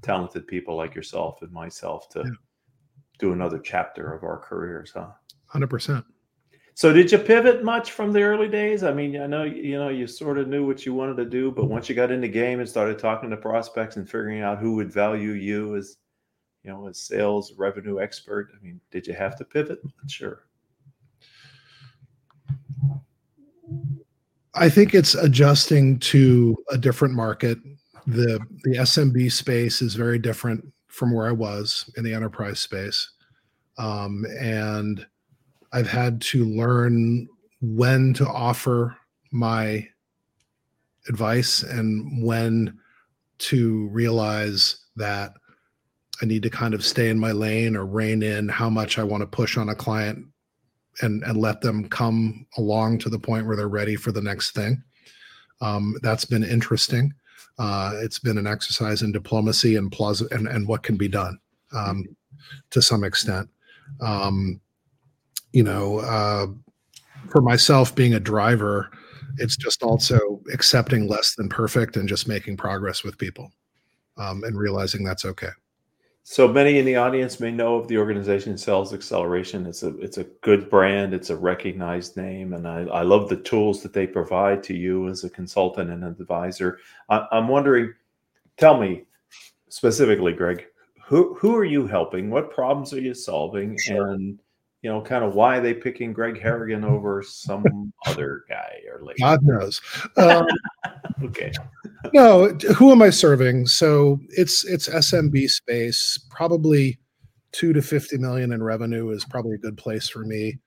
talented 0.00 0.46
people 0.46 0.76
like 0.76 0.94
yourself 0.94 1.42
and 1.42 1.52
myself 1.52 2.08
to 2.10 2.20
yeah. 2.20 2.30
do 3.18 3.32
another 3.32 3.58
chapter 3.58 4.12
of 4.14 4.22
our 4.22 4.38
careers 4.38 4.92
huh? 4.94 5.08
100% 5.52 6.04
so 6.74 6.92
did 6.92 7.12
you 7.12 7.18
pivot 7.18 7.62
much 7.62 7.92
from 7.92 8.12
the 8.12 8.22
early 8.22 8.48
days? 8.48 8.82
I 8.82 8.92
mean, 8.92 9.20
I 9.20 9.26
know 9.26 9.44
you 9.44 9.78
know 9.78 9.88
you 9.88 10.06
sort 10.06 10.38
of 10.38 10.48
knew 10.48 10.66
what 10.66 10.86
you 10.86 10.94
wanted 10.94 11.16
to 11.18 11.24
do, 11.24 11.50
but 11.50 11.66
once 11.66 11.88
you 11.88 11.94
got 11.94 12.10
in 12.10 12.20
the 12.20 12.28
game 12.28 12.60
and 12.60 12.68
started 12.68 12.98
talking 12.98 13.30
to 13.30 13.36
prospects 13.36 13.96
and 13.96 14.08
figuring 14.08 14.40
out 14.40 14.58
who 14.58 14.74
would 14.76 14.92
value 14.92 15.32
you 15.32 15.76
as 15.76 15.96
you 16.64 16.70
know 16.70 16.88
as 16.88 16.98
sales 16.98 17.52
revenue 17.58 18.00
expert, 18.00 18.50
I 18.58 18.64
mean, 18.64 18.80
did 18.90 19.06
you 19.06 19.14
have 19.14 19.36
to 19.36 19.44
pivot? 19.44 19.80
Sure. 20.06 20.44
I 24.54 24.68
think 24.68 24.94
it's 24.94 25.14
adjusting 25.14 25.98
to 26.00 26.56
a 26.70 26.78
different 26.78 27.14
market. 27.14 27.58
The 28.06 28.40
the 28.64 28.76
SMB 28.78 29.30
space 29.30 29.82
is 29.82 29.94
very 29.94 30.18
different 30.18 30.64
from 30.88 31.14
where 31.14 31.26
I 31.26 31.32
was 31.32 31.90
in 31.96 32.04
the 32.04 32.12
enterprise 32.12 32.60
space. 32.60 33.10
Um, 33.78 34.26
and 34.38 35.06
I've 35.72 35.88
had 35.88 36.20
to 36.22 36.44
learn 36.44 37.28
when 37.60 38.12
to 38.14 38.26
offer 38.26 38.96
my 39.30 39.88
advice 41.08 41.62
and 41.62 42.24
when 42.24 42.78
to 43.38 43.88
realize 43.88 44.76
that 44.96 45.34
I 46.20 46.26
need 46.26 46.42
to 46.44 46.50
kind 46.50 46.74
of 46.74 46.84
stay 46.84 47.08
in 47.08 47.18
my 47.18 47.32
lane 47.32 47.76
or 47.76 47.86
rein 47.86 48.22
in 48.22 48.48
how 48.48 48.70
much 48.70 48.98
I 48.98 49.02
want 49.02 49.22
to 49.22 49.26
push 49.26 49.56
on 49.56 49.68
a 49.68 49.74
client 49.74 50.26
and 51.00 51.22
and 51.24 51.38
let 51.38 51.60
them 51.62 51.88
come 51.88 52.46
along 52.58 52.98
to 52.98 53.08
the 53.08 53.18
point 53.18 53.46
where 53.46 53.56
they're 53.56 53.68
ready 53.68 53.96
for 53.96 54.12
the 54.12 54.20
next 54.20 54.52
thing. 54.52 54.82
Um, 55.60 55.96
that's 56.02 56.24
been 56.24 56.44
interesting. 56.44 57.14
Uh, 57.58 57.92
it's 57.96 58.18
been 58.18 58.38
an 58.38 58.46
exercise 58.46 59.02
in 59.02 59.12
diplomacy 59.12 59.76
and 59.76 59.90
plus 59.90 60.20
and, 60.20 60.46
and 60.46 60.66
what 60.66 60.82
can 60.82 60.96
be 60.96 61.08
done 61.08 61.38
um, 61.72 62.04
to 62.70 62.82
some 62.82 63.04
extent. 63.04 63.48
Um, 64.00 64.60
you 65.52 65.62
know, 65.62 65.98
uh, 66.00 66.46
for 67.30 67.40
myself 67.40 67.94
being 67.94 68.14
a 68.14 68.20
driver, 68.20 68.90
it's 69.38 69.56
just 69.56 69.82
also 69.82 70.40
accepting 70.52 71.08
less 71.08 71.34
than 71.34 71.48
perfect 71.48 71.96
and 71.96 72.08
just 72.08 72.28
making 72.28 72.56
progress 72.56 73.04
with 73.04 73.18
people 73.18 73.50
um, 74.18 74.44
and 74.44 74.58
realizing 74.58 75.04
that's 75.04 75.24
okay. 75.24 75.48
So 76.24 76.46
many 76.46 76.78
in 76.78 76.84
the 76.84 76.94
audience 76.96 77.40
may 77.40 77.50
know 77.50 77.76
of 77.76 77.88
the 77.88 77.98
organization 77.98 78.56
Sales 78.56 78.92
Xceleration. 78.92 79.66
It's 79.66 79.82
a 79.82 79.98
it's 79.98 80.18
a 80.18 80.24
good 80.42 80.70
brand. 80.70 81.14
It's 81.14 81.30
a 81.30 81.36
recognized 81.36 82.16
name, 82.16 82.52
and 82.52 82.66
I, 82.68 82.82
I 82.82 83.02
love 83.02 83.28
the 83.28 83.38
tools 83.38 83.82
that 83.82 83.92
they 83.92 84.06
provide 84.06 84.62
to 84.64 84.74
you 84.74 85.08
as 85.08 85.24
a 85.24 85.30
consultant 85.30 85.90
and 85.90 86.04
an 86.04 86.16
advisor. 86.20 86.78
I, 87.08 87.26
I'm 87.32 87.48
wondering, 87.48 87.92
tell 88.56 88.80
me 88.80 89.02
specifically, 89.68 90.32
Greg, 90.32 90.66
who 91.04 91.34
who 91.34 91.56
are 91.56 91.64
you 91.64 91.88
helping? 91.88 92.30
What 92.30 92.52
problems 92.52 92.92
are 92.92 93.00
you 93.00 93.14
solving? 93.14 93.76
Sure. 93.76 94.12
And 94.12 94.38
you 94.82 94.90
know, 94.90 95.00
kind 95.00 95.24
of 95.24 95.34
why 95.36 95.60
they 95.60 95.72
picking 95.72 96.12
Greg 96.12 96.40
Harrigan 96.40 96.84
over 96.84 97.22
some 97.22 97.92
other 98.06 98.44
guy 98.48 98.80
or 98.92 99.04
like 99.04 99.16
God 99.16 99.40
knows. 99.42 99.80
Um, 100.16 100.44
okay. 101.24 101.52
no, 102.12 102.48
who 102.76 102.90
am 102.90 103.00
I 103.00 103.10
serving? 103.10 103.66
So 103.66 104.20
it's 104.28 104.64
it's 104.64 104.88
SMB 104.88 105.48
space. 105.48 106.18
Probably 106.30 106.98
two 107.52 107.72
to 107.72 107.80
fifty 107.80 108.18
million 108.18 108.52
in 108.52 108.62
revenue 108.62 109.10
is 109.10 109.24
probably 109.24 109.54
a 109.54 109.58
good 109.58 109.78
place 109.78 110.08
for 110.08 110.24
me. 110.24 110.58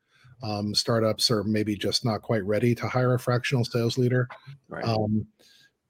Um, 0.41 0.73
startups 0.73 1.29
are 1.29 1.43
maybe 1.43 1.75
just 1.75 2.05
not 2.05 2.21
quite 2.21 2.45
ready 2.45 2.73
to 2.75 2.87
hire 2.87 3.15
a 3.15 3.19
fractional 3.19 3.65
sales 3.65 3.97
leader. 3.97 4.29
Right. 4.69 4.85
Um, 4.85 5.27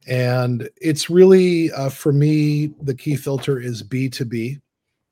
and 0.08 0.67
it's 0.82 1.10
really 1.10 1.72
uh, 1.72 1.89
for 1.89 2.12
me 2.12 2.74
the 2.82 2.94
key 2.96 3.15
filter 3.15 3.60
is 3.60 3.84
B 3.84 4.10
two 4.10 4.25
B. 4.25 4.60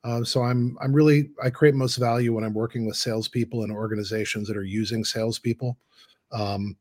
Uh, 0.04 0.22
so 0.22 0.42
I'm 0.42 0.76
I'm 0.82 0.92
really 0.92 1.30
I 1.42 1.50
create 1.50 1.74
most 1.74 1.96
value 1.96 2.34
when 2.34 2.44
I'm 2.44 2.54
working 2.54 2.86
with 2.86 2.96
salespeople 2.96 3.62
and 3.62 3.72
organizations 3.72 4.46
that 4.48 4.56
are 4.56 4.62
using 4.62 5.02
salespeople. 5.02 5.78
Um, 6.30 6.76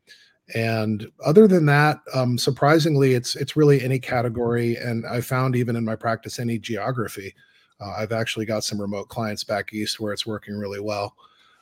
and 0.53 1.10
other 1.25 1.48
than 1.48 1.65
that, 1.68 2.01
um, 2.13 2.38
surprisingly, 2.38 3.13
it's 3.13 3.36
it's 3.36 3.56
really 3.56 3.82
any 3.82 3.98
category. 3.98 4.75
And 4.75 5.06
I 5.08 5.22
found 5.22 5.56
even 5.56 5.77
in 5.77 5.86
my 5.86 5.96
practice, 5.96 6.38
any 6.38 6.60
geography. 6.60 7.34
Uh, 7.80 7.94
I've 7.98 8.12
actually 8.12 8.46
got 8.46 8.63
some 8.63 8.80
remote 8.80 9.10
clients 9.10 9.44
back 9.44 9.74
east 9.74 10.00
where 10.00 10.13
it's 10.13 10.25
working 10.25 10.56
really 10.56 10.80
well. 10.80 11.15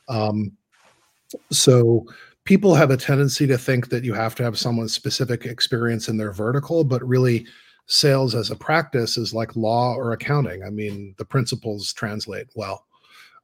Um, 0.08 0.52
so 1.50 2.06
people 2.44 2.74
have 2.74 2.90
a 2.90 2.96
tendency 2.96 3.46
to 3.46 3.56
think 3.56 3.88
that 3.88 4.04
you 4.04 4.14
have 4.14 4.34
to 4.34 4.42
have 4.42 4.58
someone's 4.58 4.92
specific 4.92 5.46
experience 5.46 6.08
in 6.08 6.16
their 6.16 6.32
vertical, 6.32 6.84
but 6.84 7.06
really 7.06 7.46
sales 7.86 8.34
as 8.34 8.50
a 8.50 8.56
practice 8.56 9.16
is 9.18 9.34
like 9.34 9.56
law 9.56 9.94
or 9.94 10.12
accounting. 10.12 10.62
I 10.62 10.70
mean, 10.70 11.14
the 11.18 11.24
principles 11.24 11.92
translate 11.92 12.48
well. 12.54 12.86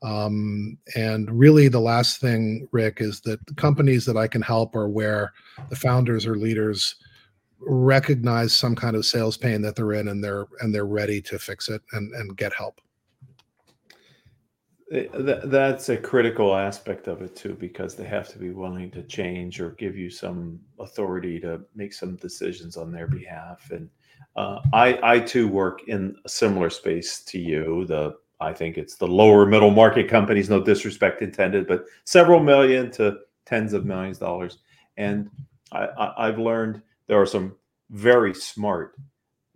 Um, 0.03 0.79
and 0.95 1.29
really, 1.31 1.69
the 1.69 1.81
last 1.81 2.21
thing, 2.21 2.69
Ric, 2.71 3.01
is 3.01 3.21
that 3.23 3.41
companies 3.57 4.05
that 4.05 4.17
I 4.17 4.29
can 4.29 4.43
help 4.43 4.77
are 4.77 4.89
where 4.89 5.33
the 5.71 5.77
founders 5.77 6.25
or 6.25 6.37
leaders 6.37 6.95
recognize 7.59 8.57
some 8.57 8.77
kind 8.77 8.95
of 8.95 9.05
sales 9.05 9.37
pain 9.37 9.61
that 9.63 9.75
they're 9.75 9.95
in, 9.95 10.07
and 10.07 10.23
they're 10.23 10.47
and 10.61 10.73
they're 10.73 10.87
ready 10.87 11.21
to 11.23 11.39
fix 11.39 11.69
it 11.69 11.83
and 11.93 12.15
and 12.15 12.37
get 12.37 12.53
help. 12.53 12.81
That's 14.91 15.89
a 15.91 15.97
critical 15.97 16.55
aspect 16.55 17.09
of 17.09 17.21
it 17.21 17.35
too, 17.37 17.55
because 17.55 17.97
they 17.97 18.07
have 18.07 18.29
to 18.29 18.39
be 18.39 18.51
willing 18.51 18.91
to 18.93 19.03
change 19.03 19.61
or 19.61 19.73
give 19.73 19.97
you 19.97 20.09
some 20.11 20.61
authority 20.79 21.41
to 21.41 21.61
make 21.75 21.93
some 21.93 22.17
decisions 22.17 22.77
on 22.77 22.93
their 22.93 23.09
behalf. 23.09 23.71
And 23.71 23.91
uh, 24.39 24.63
I, 24.73 25.01
I 25.03 25.19
too 25.19 25.49
work 25.49 25.89
in 25.89 26.15
a 26.25 26.29
similar 26.29 26.71
space 26.71 27.25
to 27.25 27.41
you. 27.41 27.85
The 27.87 28.17
I 28.41 28.53
think 28.53 28.79
it's 28.79 28.95
the 28.95 29.09
lower 29.09 29.45
middle 29.45 29.73
market 29.73 30.09
companies, 30.09 30.49
no 30.49 30.63
disrespect 30.63 31.23
intended, 31.23 31.67
but 31.67 31.87
several 32.05 32.39
million 32.39 32.93
to 32.93 33.19
tens 33.47 33.73
of 33.73 33.85
millions 33.85 34.19
of 34.19 34.29
dollars. 34.29 34.59
And 34.97 35.29
I, 35.73 35.87
I, 35.87 36.29
I've 36.29 36.39
learned 36.39 36.83
there 37.09 37.21
are 37.21 37.27
some 37.27 37.57
very 37.91 38.33
smart, 38.33 38.95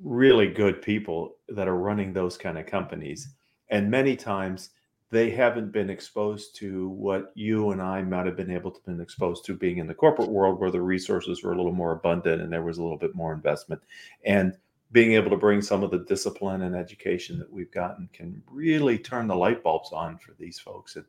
really 0.03 0.49
good 0.49 0.83
people 0.83 1.37
that 1.51 1.69
are 1.69 1.77
running 1.77 2.13
those 2.13 2.37
kind 2.37 2.59
of 2.59 2.67
companies. 2.67 3.29
And 3.69 3.89
many 3.89 4.17
times 4.17 4.71
they 5.11 5.31
haven't 5.31 5.71
been 5.71 5.91
exposed 5.91 6.57
to 6.57 6.89
what 6.89 7.31
you 7.37 7.71
and 7.71 7.81
I 7.81 8.03
might 8.03 8.27
have 8.27 8.37
been 8.37 8.51
able 8.51 8.73
to 8.73 8.81
been 8.81 9.01
exposed 9.01 9.45
to 9.45 9.55
being 9.55 9.79
in 9.79 9.87
the 9.87 9.95
corporate 9.95 10.31
world 10.31 10.59
where 10.59 10.73
the 10.73 10.81
resources 10.81 11.45
were 11.45 11.53
a 11.53 11.57
little 11.57 11.71
more 11.71 11.93
abundant 11.93 12.43
and 12.43 12.53
there 12.53 12.65
was 12.65 12.79
a 12.79 12.83
little 12.83 12.99
bit 12.99 13.15
more 13.15 13.33
investment. 13.33 13.81
And 14.25 14.57
being 14.93 15.13
able 15.13 15.31
to 15.31 15.37
bring 15.37 15.63
some 15.63 15.83
of 15.83 15.91
the 15.91 15.99
discipline 16.01 16.63
and 16.63 16.77
education 16.77 17.39
that 17.39 17.51
we've 17.51 17.73
gotten 17.73 18.09
can 18.13 18.43
really 18.47 18.99
turn 18.99 19.27
the 19.27 19.35
light 19.35 19.63
bulbs 19.63 19.91
on 19.93 20.19
for 20.19 20.33
these 20.39 20.59
folks 20.59 20.97
and 20.97 21.05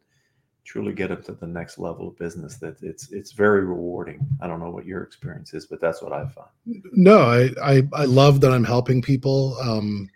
truly 0.63 0.93
get 0.93 1.09
them 1.09 1.21
to 1.21 1.33
the 1.33 1.45
next 1.45 1.77
level 1.77 2.07
of 2.07 2.17
business 2.17 2.55
that 2.55 2.81
it's 2.81 3.11
it's 3.11 3.33
very 3.33 3.65
rewarding 3.65 4.25
i 4.39 4.47
don't 4.47 4.61
know 4.61 4.69
what 4.69 4.85
your 4.85 5.03
experience 5.03 5.53
is 5.53 5.65
but 5.65 5.81
that's 5.81 6.01
what 6.01 6.13
i 6.13 6.25
found 6.25 6.47
no 6.93 7.19
i 7.19 7.49
i, 7.61 7.83
I 7.91 8.05
love 8.05 8.39
that 8.41 8.51
i'm 8.51 8.63
helping 8.63 9.01
people 9.01 9.57
um 9.61 10.09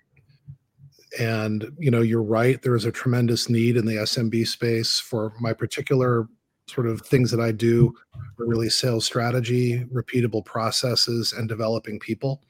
and 1.19 1.71
you 1.77 1.89
know, 1.89 2.01
you're 2.01 2.23
right. 2.23 2.61
There 2.61 2.75
is 2.75 2.85
a 2.85 2.91
tremendous 2.91 3.49
need 3.49 3.77
in 3.77 3.85
the 3.85 3.95
SMB 3.95 4.47
space 4.47 4.99
for 4.99 5.33
my 5.39 5.53
particular 5.53 6.27
sort 6.67 6.87
of 6.87 7.01
things 7.01 7.31
that 7.31 7.39
I 7.39 7.51
do 7.51 7.93
are 8.39 8.45
really 8.45 8.69
sales 8.69 9.05
strategy, 9.05 9.85
repeatable 9.85 10.43
processes, 10.43 11.33
and 11.33 11.47
developing 11.47 11.99
people. 11.99 12.43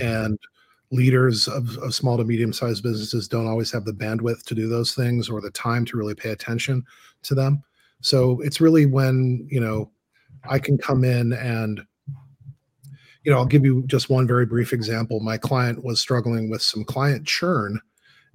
And 0.00 0.38
leaders 0.90 1.48
of, 1.48 1.76
of 1.78 1.94
small 1.94 2.18
to 2.18 2.24
medium 2.24 2.52
sized 2.52 2.82
businesses 2.82 3.26
don't 3.26 3.48
always 3.48 3.72
have 3.72 3.84
the 3.84 3.92
bandwidth 3.92 4.44
to 4.44 4.54
do 4.54 4.68
those 4.68 4.94
things 4.94 5.28
or 5.28 5.40
the 5.40 5.50
time 5.50 5.84
to 5.86 5.96
really 5.96 6.14
pay 6.14 6.30
attention 6.30 6.84
to 7.22 7.34
them. 7.34 7.62
So 8.00 8.40
it's 8.40 8.60
really 8.60 8.86
when, 8.86 9.46
you 9.50 9.60
know, 9.60 9.90
I 10.48 10.58
can 10.58 10.76
come 10.76 11.04
in 11.04 11.32
and 11.32 11.82
you 13.24 13.30
know, 13.30 13.38
I'll 13.38 13.46
give 13.46 13.64
you 13.64 13.84
just 13.86 14.10
one 14.10 14.26
very 14.26 14.46
brief 14.46 14.72
example. 14.72 15.20
My 15.20 15.38
client 15.38 15.84
was 15.84 16.00
struggling 16.00 16.50
with 16.50 16.60
some 16.60 16.84
client 16.84 17.24
churn 17.24 17.80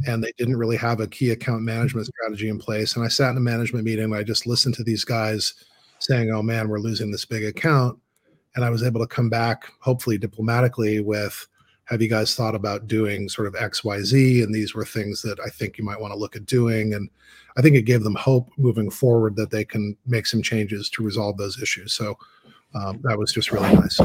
and 0.05 0.23
they 0.23 0.31
didn't 0.37 0.57
really 0.57 0.77
have 0.77 0.99
a 0.99 1.07
key 1.07 1.31
account 1.31 1.63
management 1.63 2.07
strategy 2.07 2.49
in 2.49 2.59
place. 2.59 2.95
And 2.95 3.03
I 3.03 3.07
sat 3.07 3.31
in 3.31 3.37
a 3.37 3.41
management 3.41 3.85
meeting 3.85 4.05
and 4.05 4.15
I 4.15 4.23
just 4.23 4.45
listened 4.45 4.75
to 4.75 4.83
these 4.83 5.03
guys 5.03 5.53
saying, 5.99 6.31
oh 6.31 6.43
man, 6.43 6.69
we're 6.69 6.79
losing 6.79 7.11
this 7.11 7.25
big 7.25 7.43
account. 7.43 7.97
And 8.55 8.63
I 8.63 8.69
was 8.69 8.83
able 8.83 9.01
to 9.01 9.07
come 9.07 9.29
back, 9.29 9.71
hopefully 9.79 10.17
diplomatically, 10.17 10.99
with 10.99 11.47
have 11.85 12.01
you 12.01 12.09
guys 12.09 12.35
thought 12.35 12.53
about 12.53 12.87
doing 12.87 13.29
sort 13.29 13.47
of 13.47 13.53
XYZ? 13.53 14.43
And 14.43 14.53
these 14.53 14.75
were 14.75 14.85
things 14.85 15.21
that 15.21 15.39
I 15.39 15.49
think 15.49 15.77
you 15.77 15.83
might 15.83 15.99
want 15.99 16.13
to 16.13 16.19
look 16.19 16.35
at 16.35 16.45
doing. 16.45 16.93
And 16.93 17.09
I 17.55 17.61
think 17.61 17.75
it 17.75 17.83
gave 17.83 18.03
them 18.03 18.15
hope 18.15 18.49
moving 18.57 18.89
forward 18.89 19.35
that 19.37 19.51
they 19.51 19.63
can 19.63 19.95
make 20.05 20.25
some 20.25 20.41
changes 20.41 20.89
to 20.91 21.03
resolve 21.03 21.37
those 21.37 21.61
issues. 21.61 21.93
So 21.93 22.17
um, 22.75 22.99
that 23.03 23.17
was 23.17 23.31
just 23.31 23.51
really 23.51 23.73
nice. 23.73 23.99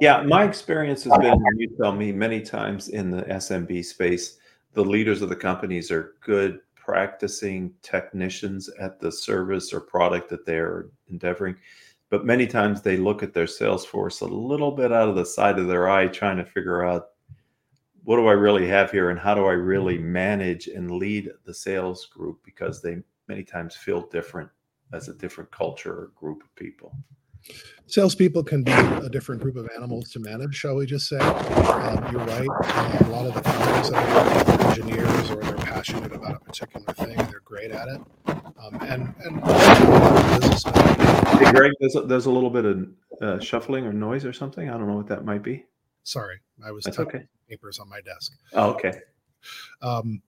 Yeah, 0.00 0.22
my 0.22 0.44
experience 0.44 1.04
has 1.04 1.16
been, 1.18 1.40
you 1.56 1.70
tell 1.80 1.92
me 1.92 2.12
many 2.12 2.40
times 2.40 2.88
in 2.88 3.10
the 3.10 3.22
SMB 3.22 3.84
space, 3.84 4.38
the 4.74 4.84
leaders 4.84 5.22
of 5.22 5.28
the 5.28 5.36
companies 5.36 5.90
are 5.90 6.14
good 6.20 6.60
practicing 6.74 7.72
technicians 7.82 8.68
at 8.80 9.00
the 9.00 9.10
service 9.10 9.72
or 9.72 9.80
product 9.80 10.28
that 10.28 10.44
they're 10.44 10.86
endeavoring. 11.08 11.56
But 12.10 12.26
many 12.26 12.46
times 12.46 12.82
they 12.82 12.96
look 12.96 13.22
at 13.22 13.32
their 13.32 13.46
sales 13.46 13.86
force 13.86 14.20
a 14.20 14.26
little 14.26 14.70
bit 14.70 14.92
out 14.92 15.08
of 15.08 15.16
the 15.16 15.24
side 15.24 15.58
of 15.58 15.66
their 15.66 15.88
eye, 15.88 16.08
trying 16.08 16.36
to 16.36 16.44
figure 16.44 16.84
out 16.84 17.10
what 18.02 18.16
do 18.16 18.26
I 18.26 18.32
really 18.32 18.68
have 18.68 18.90
here 18.90 19.10
and 19.10 19.18
how 19.18 19.34
do 19.34 19.46
I 19.46 19.52
really 19.52 19.96
mm-hmm. 19.96 20.12
manage 20.12 20.66
and 20.66 20.90
lead 20.90 21.30
the 21.44 21.54
sales 21.54 22.06
group 22.06 22.40
because 22.44 22.82
they 22.82 22.98
many 23.28 23.42
times 23.42 23.74
feel 23.74 24.02
different 24.08 24.50
as 24.92 25.08
a 25.08 25.14
different 25.14 25.50
culture 25.50 25.92
or 25.92 26.12
group 26.14 26.42
of 26.42 26.54
people 26.54 26.94
salespeople 27.86 28.42
can 28.44 28.62
be 28.62 28.72
a 28.72 29.08
different 29.08 29.42
group 29.42 29.56
of 29.56 29.68
animals 29.76 30.10
to 30.10 30.20
manage, 30.20 30.54
shall 30.54 30.76
we 30.76 30.86
just 30.86 31.08
say? 31.08 31.18
Um, 31.18 32.12
you're 32.12 32.24
right. 32.24 32.48
Um, 32.48 33.06
a 33.06 33.08
lot 33.10 33.26
of 33.26 33.34
the 33.34 33.42
founders 33.42 33.90
are 33.90 34.68
engineers 34.70 35.30
or 35.30 35.42
they're 35.42 35.54
passionate 35.56 36.12
about 36.12 36.36
a 36.36 36.40
particular 36.40 36.92
thing. 36.94 37.16
They're 37.16 37.42
great 37.44 37.70
at 37.70 37.88
it. 37.88 38.00
Um, 38.26 38.78
and 38.82 39.14
and 39.24 39.44
hey, 41.38 41.52
Greg, 41.52 41.72
there's 41.80 41.96
a, 41.96 42.02
there's 42.02 42.26
a 42.26 42.30
little 42.30 42.50
bit 42.50 42.64
of 42.64 42.88
uh, 43.20 43.38
shuffling 43.40 43.84
or 43.84 43.92
noise 43.92 44.24
or 44.24 44.32
something. 44.32 44.68
I 44.68 44.72
don't 44.72 44.86
know 44.88 44.96
what 44.96 45.08
that 45.08 45.24
might 45.24 45.42
be. 45.42 45.64
Sorry, 46.02 46.40
I 46.64 46.70
was 46.70 46.84
That's 46.84 46.98
okay. 46.98 47.26
papers 47.48 47.78
on 47.78 47.88
my 47.88 48.00
desk. 48.00 48.32
Oh, 48.52 48.70
okay. 48.70 48.92
Um, 49.82 50.22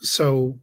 so 0.00 0.58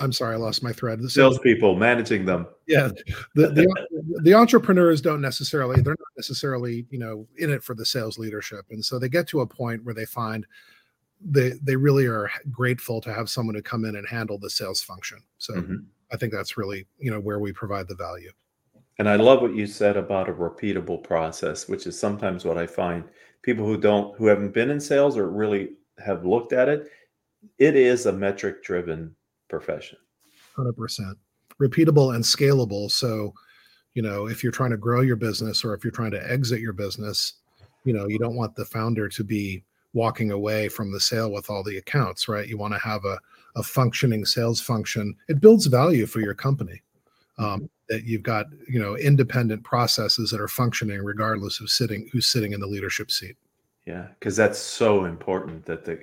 I'm 0.00 0.12
sorry, 0.12 0.34
I 0.34 0.38
lost 0.38 0.62
my 0.62 0.72
thread. 0.72 1.00
The 1.00 1.10
salespeople 1.10 1.76
managing 1.76 2.24
them. 2.24 2.46
Yeah, 2.70 2.90
the, 3.34 3.48
the 3.48 4.20
the 4.22 4.34
entrepreneurs 4.34 5.00
don't 5.00 5.20
necessarily 5.20 5.80
they're 5.82 5.96
not 5.98 6.16
necessarily 6.16 6.86
you 6.90 6.98
know 6.98 7.26
in 7.36 7.50
it 7.50 7.64
for 7.64 7.74
the 7.74 7.84
sales 7.84 8.16
leadership, 8.16 8.66
and 8.70 8.84
so 8.84 8.98
they 8.98 9.08
get 9.08 9.26
to 9.28 9.40
a 9.40 9.46
point 9.46 9.84
where 9.84 9.94
they 9.94 10.06
find 10.06 10.46
they 11.20 11.54
they 11.62 11.74
really 11.74 12.06
are 12.06 12.30
grateful 12.50 13.00
to 13.00 13.12
have 13.12 13.28
someone 13.28 13.56
to 13.56 13.62
come 13.62 13.84
in 13.84 13.96
and 13.96 14.06
handle 14.08 14.38
the 14.38 14.48
sales 14.48 14.80
function. 14.80 15.18
So 15.38 15.54
mm-hmm. 15.54 15.76
I 16.12 16.16
think 16.16 16.32
that's 16.32 16.56
really 16.56 16.86
you 16.98 17.10
know 17.10 17.20
where 17.20 17.40
we 17.40 17.52
provide 17.52 17.88
the 17.88 17.96
value. 17.96 18.30
And 18.98 19.08
I 19.08 19.16
love 19.16 19.42
what 19.42 19.56
you 19.56 19.66
said 19.66 19.96
about 19.96 20.28
a 20.28 20.32
repeatable 20.32 21.02
process, 21.02 21.68
which 21.68 21.86
is 21.86 21.98
sometimes 21.98 22.44
what 22.44 22.58
I 22.58 22.66
find 22.66 23.02
people 23.42 23.66
who 23.66 23.78
don't 23.78 24.16
who 24.16 24.26
haven't 24.26 24.54
been 24.54 24.70
in 24.70 24.80
sales 24.80 25.16
or 25.16 25.28
really 25.28 25.70
have 25.98 26.24
looked 26.24 26.52
at 26.52 26.68
it. 26.68 26.88
It 27.58 27.74
is 27.74 28.06
a 28.06 28.12
metric 28.12 28.62
driven 28.62 29.16
profession. 29.48 29.98
100%. 30.56 31.14
Repeatable 31.60 32.14
and 32.14 32.24
scalable. 32.24 32.90
So, 32.90 33.34
you 33.94 34.02
know, 34.02 34.26
if 34.26 34.42
you're 34.42 34.52
trying 34.52 34.70
to 34.70 34.76
grow 34.76 35.00
your 35.00 35.16
business 35.16 35.64
or 35.64 35.74
if 35.74 35.84
you're 35.84 35.90
trying 35.90 36.12
to 36.12 36.30
exit 36.30 36.60
your 36.60 36.72
business, 36.72 37.34
you 37.84 37.92
know, 37.92 38.08
you 38.08 38.18
don't 38.18 38.36
want 38.36 38.54
the 38.54 38.64
founder 38.64 39.08
to 39.08 39.24
be 39.24 39.62
walking 39.92 40.30
away 40.30 40.68
from 40.68 40.92
the 40.92 41.00
sale 41.00 41.32
with 41.32 41.50
all 41.50 41.62
the 41.62 41.78
accounts, 41.78 42.28
right? 42.28 42.48
You 42.48 42.56
want 42.56 42.74
to 42.74 42.80
have 42.80 43.04
a, 43.04 43.18
a 43.56 43.62
functioning 43.62 44.24
sales 44.24 44.60
function. 44.60 45.14
It 45.28 45.40
builds 45.40 45.66
value 45.66 46.06
for 46.06 46.20
your 46.20 46.34
company. 46.34 46.82
Um, 47.38 47.46
mm-hmm. 47.46 47.66
that 47.88 48.04
you've 48.04 48.22
got, 48.22 48.46
you 48.68 48.78
know, 48.78 48.96
independent 48.96 49.64
processes 49.64 50.30
that 50.30 50.40
are 50.40 50.48
functioning 50.48 51.00
regardless 51.02 51.58
of 51.60 51.70
sitting 51.70 52.08
who's 52.12 52.26
sitting 52.26 52.52
in 52.52 52.60
the 52.60 52.66
leadership 52.66 53.10
seat. 53.10 53.36
Yeah, 53.86 54.08
because 54.18 54.36
that's 54.36 54.58
so 54.58 55.06
important 55.06 55.64
that 55.64 55.84
the 55.84 55.94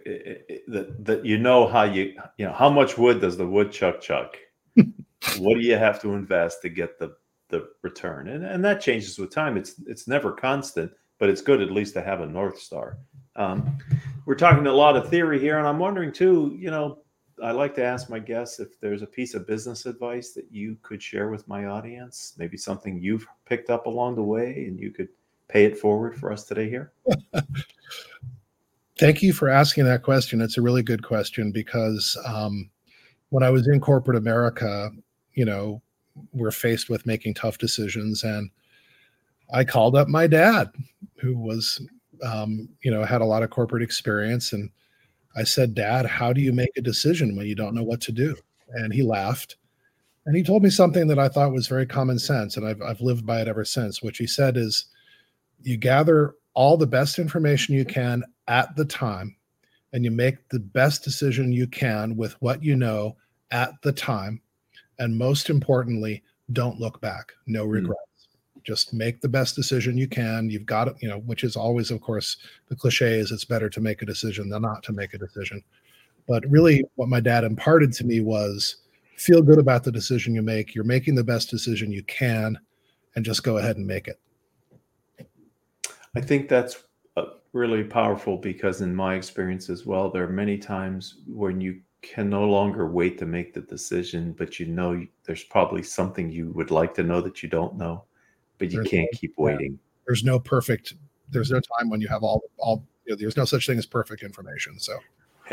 that 0.68 1.06
that 1.06 1.26
you 1.26 1.38
know 1.38 1.68
how 1.68 1.84
you 1.84 2.16
you 2.38 2.46
know 2.46 2.54
how 2.54 2.70
much 2.70 2.98
wood 2.98 3.22
does 3.22 3.38
the 3.38 3.46
woodchuck 3.46 4.02
chuck? 4.02 4.36
what 5.40 5.56
do 5.56 5.62
you 5.62 5.76
have 5.76 6.02
to 6.02 6.14
invest 6.14 6.62
to 6.64 6.70
get 6.70 7.00
the 7.00 7.16
the 7.50 7.70
return? 7.82 8.30
And 8.30 8.46
and 8.46 8.64
that 8.66 8.82
changes 8.82 9.18
with 9.18 9.32
time. 9.32 9.58
It's 9.58 9.76
it's 9.88 10.08
never 10.08 10.32
constant, 10.32 10.92
but 11.20 11.30
it's 11.30 11.42
good 11.42 11.62
at 11.62 11.72
least 11.72 11.94
to 11.96 12.02
have 12.02 12.22
a 12.22 12.28
north 12.28 12.60
star. 12.60 12.98
Um, 13.36 13.78
we're 14.26 14.36
talking 14.36 14.66
a 14.68 14.72
lot 14.72 14.96
of 14.96 15.10
theory 15.10 15.40
here, 15.40 15.58
and 15.58 15.68
I'm 15.68 15.80
wondering 15.80 16.12
too. 16.12 16.56
You 16.58 16.72
know, 16.72 17.00
I 17.44 17.52
like 17.52 17.76
to 17.76 17.84
ask 17.84 18.10
my 18.10 18.20
guests 18.20 18.60
if 18.60 18.80
there's 18.80 19.04
a 19.04 19.08
piece 19.08 19.34
of 19.34 19.48
business 19.48 19.86
advice 19.86 20.34
that 20.34 20.46
you 20.52 20.78
could 20.82 21.02
share 21.02 21.30
with 21.30 21.48
my 21.48 21.66
audience. 21.66 22.34
Maybe 22.38 22.58
something 22.58 23.00
you've 23.00 23.28
picked 23.46 23.70
up 23.70 23.86
along 23.86 24.16
the 24.16 24.24
way, 24.24 24.66
and 24.68 24.80
you 24.80 24.92
could 24.92 25.10
pay 25.48 25.66
it 25.66 25.78
forward 25.78 26.16
for 26.16 26.32
us 26.32 26.44
today 26.44 26.70
here? 26.70 26.92
Thank 29.00 29.22
you 29.22 29.32
for 29.32 29.50
asking 29.50 29.86
that 29.86 30.04
question. 30.04 30.42
It's 30.42 30.58
a 30.58 30.62
really 30.62 30.82
good 30.82 31.04
question 31.04 31.52
because 31.52 32.18
um, 32.26 32.70
when 33.30 33.44
I 33.44 33.50
was 33.50 33.68
in 33.68 33.80
corporate 33.80 34.18
America, 34.18 34.90
you 35.38 35.46
know, 35.46 35.80
we're 36.34 36.50
faced 36.50 36.90
with 36.90 37.06
making 37.06 37.36
tough 37.36 37.60
decisions. 37.60 38.24
And 38.24 38.50
I 39.54 39.64
called 39.64 39.96
up 39.96 40.08
my 40.08 40.26
dad, 40.26 40.72
who 41.18 41.38
was, 41.38 41.80
um, 42.24 42.68
you 42.84 42.90
know, 42.90 43.06
had 43.06 43.22
a 43.22 43.26
lot 43.26 43.44
of 43.44 43.52
corporate 43.52 43.84
experience. 43.84 44.52
And 44.52 44.72
I 45.36 45.44
said, 45.44 45.76
Dad, 45.76 46.08
how 46.08 46.34
do 46.34 46.42
you 46.42 46.52
make 46.52 46.76
a 46.76 46.82
decision 46.82 47.36
when 47.36 47.46
you 47.46 47.54
don't 47.54 47.76
know 47.76 47.84
what 47.84 48.02
to 48.02 48.12
do? 48.12 48.36
And 48.70 48.92
he 48.92 49.04
laughed. 49.04 49.58
And 50.26 50.36
he 50.36 50.42
told 50.42 50.64
me 50.64 50.72
something 50.72 51.08
that 51.08 51.20
I 51.20 51.30
thought 51.30 51.54
was 51.54 51.68
very 51.68 51.86
common 51.86 52.18
sense. 52.18 52.58
And 52.58 52.68
I've, 52.68 52.82
I've 52.82 53.00
lived 53.00 53.26
by 53.26 53.40
it 53.40 53.48
ever 53.48 53.64
since, 53.64 54.02
which 54.02 54.18
he 54.18 54.26
said 54.26 54.58
is, 54.58 54.86
you 55.62 55.78
gather 55.78 56.34
all 56.56 56.78
the 56.78 56.88
best 56.88 57.20
information 57.20 57.76
you 57.76 57.86
can 57.86 58.24
at 58.48 58.76
the 58.76 58.86
time 58.86 59.36
and 59.94 60.04
you 60.04 60.10
make 60.10 60.50
the 60.50 60.60
best 60.60 61.04
decision 61.04 61.52
you 61.52 61.68
can 61.68 62.18
with 62.18 62.34
what 62.42 62.64
you 62.64 62.76
know 62.76 63.16
at 63.52 63.72
the 63.84 63.92
time 63.92 64.42
and 65.00 65.18
most 65.18 65.50
importantly 65.50 66.24
don't 66.54 66.80
look 66.80 67.00
back. 67.02 67.32
No 67.46 67.66
hmm. 67.66 67.72
regrets. 67.72 68.02
Mm. 68.58 68.64
just 68.64 68.94
make 68.94 69.22
the 69.22 69.30
best 69.30 69.56
decision 69.56 69.98
you 69.98 70.08
can. 70.08 70.50
You've 70.50 70.66
got 70.66 70.88
it 70.88 70.96
you 71.02 71.10
know 71.10 71.20
which 71.20 71.44
is 71.44 71.56
always 71.56 71.92
of 71.92 72.02
course 72.02 72.38
the 72.70 72.76
cliche 72.76 73.20
is 73.20 73.32
it's 73.32 73.46
better 73.46 73.70
to 73.70 73.82
make 73.82 74.02
a 74.02 74.06
decision 74.06 74.50
than 74.50 74.62
not 74.62 74.84
to 74.84 74.94
make 74.94 75.14
a 75.14 75.18
decision. 75.18 75.64
But 76.28 76.50
really 76.50 76.84
what 76.96 77.10
my 77.10 77.20
dad 77.20 77.44
imparted 77.44 77.94
to 77.94 78.06
me 78.06 78.20
was 78.20 78.78
feel 79.18 79.42
good 79.42 79.60
about 79.60 79.84
the 79.84 79.92
decision 79.92 80.36
you 80.36 80.42
make. 80.42 80.76
You're 80.76 80.84
making 80.84 81.16
the 81.16 81.24
best 81.24 81.50
decision 81.50 81.92
you 81.92 82.04
can 82.04 82.58
and 83.16 83.26
just 83.26 83.44
go 83.44 83.58
ahead 83.58 83.78
and 83.78 83.86
make 83.86 84.08
it. 84.08 84.20
I 86.16 86.22
think 86.22 86.48
that's 86.50 86.84
uh, 87.16 87.26
really 87.52 87.84
powerful 87.84 88.38
because, 88.38 88.82
in 88.82 88.96
my 88.96 89.16
experience 89.16 89.70
as 89.70 89.86
well, 89.86 90.10
there 90.10 90.24
are 90.24 90.30
many 90.30 90.58
times 90.58 91.22
when 91.28 91.60
you 91.60 91.82
can 92.02 92.30
no 92.30 92.46
longer 92.48 92.88
wait 92.90 93.18
to 93.20 93.26
make 93.26 93.54
the 93.54 93.62
decision, 93.62 94.34
but 94.38 94.60
you 94.60 94.68
know 94.68 95.06
there's 95.26 95.44
probably 95.44 95.84
something 95.84 96.30
you 96.30 96.52
would 96.52 96.72
like 96.72 96.94
to 96.96 97.04
know 97.04 97.22
that 97.22 97.42
you 97.44 97.50
don't 97.50 97.76
know, 97.78 98.04
but 98.58 98.70
you 98.72 98.78
There's 98.78 98.90
can't 98.90 99.10
no- 99.12 99.20
keep 99.20 99.34
yeah. 99.38 99.44
waiting. 99.44 99.80
There's 100.06 100.24
no 100.24 100.40
perfect. 100.40 100.94
There's 101.30 101.52
no 101.52 101.60
time 101.60 101.90
when 101.90 102.00
you 102.00 102.08
have 102.08 102.24
all 102.24 102.44
all. 102.58 102.86
You 103.06 103.14
know, 103.14 103.18
there's 103.18 103.38
no 103.38 103.46
such 103.46 103.66
thing 103.68 103.78
as 103.78 103.86
perfect 103.86 104.22
information. 104.24 104.80
So 104.80 104.98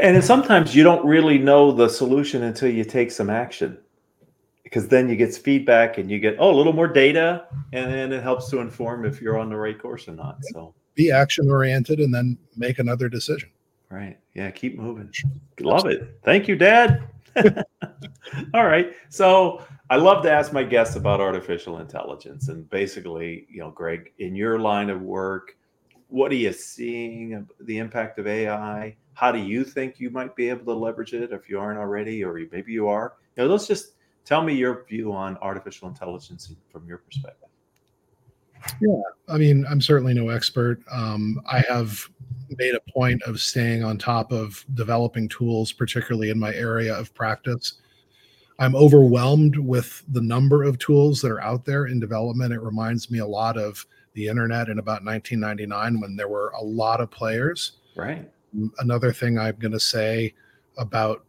And 0.01 0.15
then 0.15 0.23
sometimes 0.23 0.75
you 0.75 0.83
don't 0.85 1.05
really 1.05 1.39
know 1.39 1.73
the 1.73 1.89
solution 1.89 2.43
until 2.45 2.69
you 2.69 2.85
take 2.85 3.11
some 3.11 3.31
action. 3.31 3.79
Because 4.65 4.89
then 4.89 5.09
you 5.09 5.15
get 5.17 5.35
feedback 5.35 5.99
and 5.99 6.11
you 6.11 6.19
get 6.19 6.37
oh 6.39 6.51
a 6.51 6.57
little 6.57 6.73
more 6.73 6.89
data, 6.89 7.47
and 7.73 7.93
then 7.93 8.13
it 8.13 8.23
helps 8.23 8.49
to 8.51 8.59
inform 8.61 9.05
if 9.05 9.21
you're 9.21 9.39
on 9.39 9.49
the 9.49 9.57
right 9.57 9.79
course 9.81 10.09
or 10.09 10.13
not. 10.13 10.39
So 10.53 10.75
be 10.95 11.11
action 11.11 11.51
oriented 11.51 11.99
and 12.01 12.15
then 12.15 12.39
make 12.57 12.79
another 12.79 13.09
decision. 13.09 13.51
Right, 13.91 14.19
yeah, 14.35 14.51
keep 14.51 14.79
moving. 14.79 15.11
Love 15.61 15.87
it. 15.87 16.19
Thank 16.23 16.49
you, 16.49 16.57
Dad. 16.57 17.09
All 18.55 18.65
right. 18.65 18.93
So 19.09 19.63
I 19.91 19.97
love 19.97 20.23
to 20.25 20.33
ask 20.33 20.53
my 20.53 20.63
guests 20.63 20.97
about 20.97 21.21
artificial 21.21 21.79
intelligence. 21.79 22.49
And 22.49 22.69
basically, 22.71 23.47
you 23.51 23.61
know, 23.61 23.71
Greg, 23.71 24.13
in 24.19 24.35
your 24.35 24.59
line 24.59 24.91
of 24.91 25.03
work, 25.03 25.57
what 26.09 26.31
are 26.33 26.37
you 26.37 26.53
seeing 26.53 27.47
the 27.61 27.79
impact 27.79 28.19
of 28.19 28.27
AI? 28.27 28.97
How 29.15 29.33
do 29.33 29.39
you 29.39 29.65
think 29.65 30.01
you 30.01 30.11
might 30.11 30.35
be 30.37 30.49
able 30.49 30.65
to 30.67 30.79
leverage 30.79 31.13
it 31.13 31.33
if 31.33 31.49
you 31.49 31.59
aren't 31.59 31.79
already, 31.79 32.23
or 32.25 32.39
maybe 32.51 32.73
you 32.73 32.89
are? 32.89 33.15
You 33.37 33.45
know, 33.45 33.51
let's 33.51 33.67
just 33.67 33.95
tell 34.25 34.43
me 34.43 34.55
your 34.55 34.85
view 34.85 35.13
on 35.13 35.37
artificial 35.39 35.89
intelligence 35.89 36.53
from 36.71 36.87
your 36.87 36.99
perspective. 36.99 37.44
I 39.29 39.39
mean, 39.39 39.65
I'm 39.69 39.81
certainly 39.81 40.15
no 40.15 40.29
expert. 40.29 40.83
Um, 40.91 41.41
I 41.51 41.61
have 41.69 42.09
made 42.59 42.75
a 42.75 42.93
point 42.93 43.23
of 43.23 43.41
staying 43.41 43.83
on 43.83 43.99
top 43.99 44.33
of 44.33 44.65
developing 44.75 45.29
tools, 45.29 45.73
particularly 45.73 46.31
in 46.31 46.39
my 46.39 46.55
area 46.55 46.95
of 46.95 47.15
practice. 47.15 47.75
I'm 48.59 48.77
overwhelmed 48.77 49.57
with 49.57 50.05
the 50.09 50.21
number 50.21 50.63
of 50.63 50.79
tools 50.79 51.21
that 51.23 51.31
are 51.31 51.43
out 51.43 51.65
there 51.65 51.87
in 51.87 51.99
development. 51.99 52.53
It 52.53 52.61
reminds 52.61 53.11
me 53.11 53.19
a 53.19 53.27
lot 53.27 53.57
of 53.57 53.85
the 54.13 54.29
internet 54.29 54.69
in 54.69 54.79
about 54.79 55.05
1999 55.05 56.01
when 56.01 56.17
there 56.17 56.29
were 56.29 56.53
a 56.57 56.63
lot 56.63 57.01
of 57.01 57.11
players. 57.11 57.73
Right. 57.97 58.31
Another 58.79 59.13
thing 59.13 59.39
I'm 59.39 59.57
going 59.57 59.73
to 59.73 59.81
say 59.81 60.35
about 60.79 61.25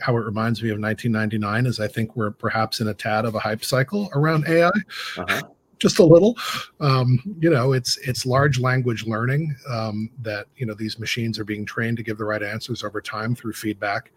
how 0.00 0.16
it 0.16 0.20
reminds 0.24 0.62
me 0.62 0.70
of 0.70 0.78
1999 0.78 1.66
is 1.66 1.80
I 1.80 1.88
think 1.88 2.16
we're 2.16 2.30
perhaps 2.30 2.80
in 2.80 2.88
a 2.88 2.94
tad 2.94 3.26
of 3.26 3.34
a 3.34 3.38
hype 3.38 3.64
cycle 3.64 4.08
around 4.14 4.48
AI 4.48 4.68
Uh-huh. 4.68 5.42
Just 5.84 5.98
a 5.98 6.04
little 6.04 6.34
um, 6.80 7.36
you 7.40 7.50
know 7.50 7.74
it's 7.74 7.96
it's 7.98 8.24
large 8.24 8.58
language 8.58 9.06
learning 9.06 9.54
um, 9.68 10.10
that 10.22 10.46
you 10.56 10.64
know 10.66 10.74
these 10.74 10.98
machines 10.98 11.38
are 11.38 11.44
being 11.44 11.66
trained 11.66 11.96
to 11.98 12.02
give 12.02 12.16
the 12.16 12.24
right 12.24 12.42
answers 12.42 12.82
over 12.82 13.00
time 13.00 13.34
through 13.34 13.52
feedback 13.52 14.10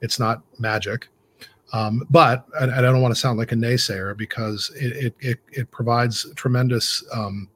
it's 0.00 0.18
not 0.18 0.42
magic 0.58 1.08
um, 1.72 2.02
but 2.08 2.46
and 2.60 2.72
I 2.72 2.80
don't 2.80 3.02
want 3.02 3.14
to 3.14 3.20
sound 3.20 3.38
like 3.38 3.52
a 3.52 3.56
naysayer 3.56 4.16
because 4.16 4.70
it 4.74 4.92
it 5.06 5.14
it, 5.20 5.38
it 5.52 5.70
provides 5.70 6.26
tremendous 6.34 7.04
um, 7.12 7.48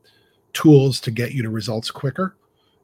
tools 0.52 1.00
to 1.00 1.10
get 1.10 1.32
you 1.32 1.42
to 1.42 1.50
results 1.50 1.90
quicker. 1.90 2.36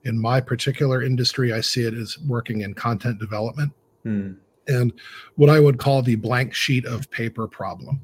In 0.05 0.19
my 0.19 0.41
particular 0.41 1.03
industry, 1.03 1.53
I 1.53 1.61
see 1.61 1.83
it 1.83 1.93
as 1.93 2.19
working 2.21 2.63
in 2.63 2.73
content 2.73 3.19
development 3.19 3.73
Hmm. 4.05 4.35
and 4.69 4.93
what 5.35 5.51
I 5.51 5.61
would 5.61 5.79
call 5.79 6.03
the 6.03 6.15
blank 6.15 6.55
sheet 6.55 6.87
of 6.87 7.11
paper 7.11 7.47
problem. 7.49 8.01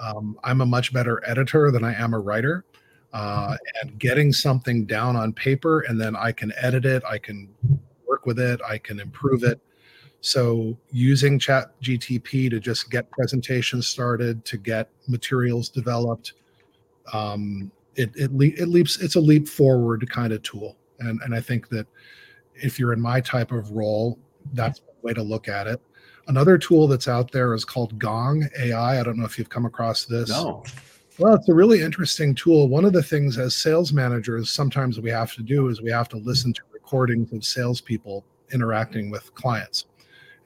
Um, 0.00 0.38
I'm 0.44 0.60
a 0.60 0.66
much 0.66 0.92
better 0.92 1.22
editor 1.28 1.70
than 1.70 1.84
I 1.84 1.94
am 1.94 2.14
a 2.14 2.18
writer. 2.18 2.64
Uh, 3.12 3.56
and 3.82 3.98
getting 3.98 4.32
something 4.32 4.86
down 4.86 5.16
on 5.16 5.32
paper 5.32 5.80
and 5.80 6.00
then 6.00 6.14
I 6.14 6.30
can 6.30 6.52
edit 6.56 6.84
it, 6.84 7.02
I 7.04 7.18
can 7.18 7.48
work 8.06 8.24
with 8.24 8.38
it, 8.38 8.60
I 8.66 8.78
can 8.78 9.00
improve 9.00 9.42
it. 9.42 9.60
So 10.20 10.76
using 10.92 11.38
Chat 11.38 11.72
GTP 11.80 12.50
to 12.50 12.60
just 12.60 12.90
get 12.90 13.10
presentations 13.10 13.88
started, 13.88 14.44
to 14.44 14.58
get 14.58 14.90
materials 15.08 15.68
developed, 15.68 16.34
um, 17.12 17.72
it 17.96 18.10
it, 18.14 18.32
le- 18.32 18.46
it 18.46 18.68
leaps. 18.68 19.00
It's 19.00 19.16
a 19.16 19.20
leap 19.20 19.48
forward 19.48 20.08
kind 20.10 20.32
of 20.32 20.42
tool, 20.42 20.76
and 21.00 21.20
and 21.22 21.34
I 21.34 21.40
think 21.40 21.68
that 21.70 21.86
if 22.54 22.78
you're 22.78 22.92
in 22.92 23.00
my 23.00 23.20
type 23.20 23.50
of 23.50 23.70
role, 23.72 24.18
that's 24.52 24.80
the 24.80 24.92
way 25.02 25.14
to 25.14 25.22
look 25.22 25.48
at 25.48 25.66
it. 25.66 25.80
Another 26.28 26.58
tool 26.58 26.86
that's 26.86 27.08
out 27.08 27.32
there 27.32 27.54
is 27.54 27.64
called 27.64 27.98
Gong 27.98 28.48
AI. 28.58 29.00
I 29.00 29.02
don't 29.02 29.16
know 29.16 29.24
if 29.24 29.38
you've 29.38 29.48
come 29.48 29.66
across 29.66 30.04
this. 30.04 30.28
No. 30.28 30.64
Well, 31.18 31.34
it's 31.34 31.48
a 31.48 31.54
really 31.54 31.82
interesting 31.82 32.34
tool. 32.34 32.68
One 32.68 32.84
of 32.84 32.92
the 32.92 33.02
things 33.02 33.36
as 33.36 33.54
sales 33.54 33.92
managers, 33.92 34.50
sometimes 34.50 34.98
we 35.00 35.10
have 35.10 35.34
to 35.34 35.42
do 35.42 35.68
is 35.68 35.82
we 35.82 35.90
have 35.90 36.08
to 36.10 36.16
listen 36.16 36.52
to 36.54 36.62
recordings 36.72 37.32
of 37.32 37.44
salespeople 37.44 38.24
interacting 38.52 39.10
with 39.10 39.34
clients. 39.34 39.86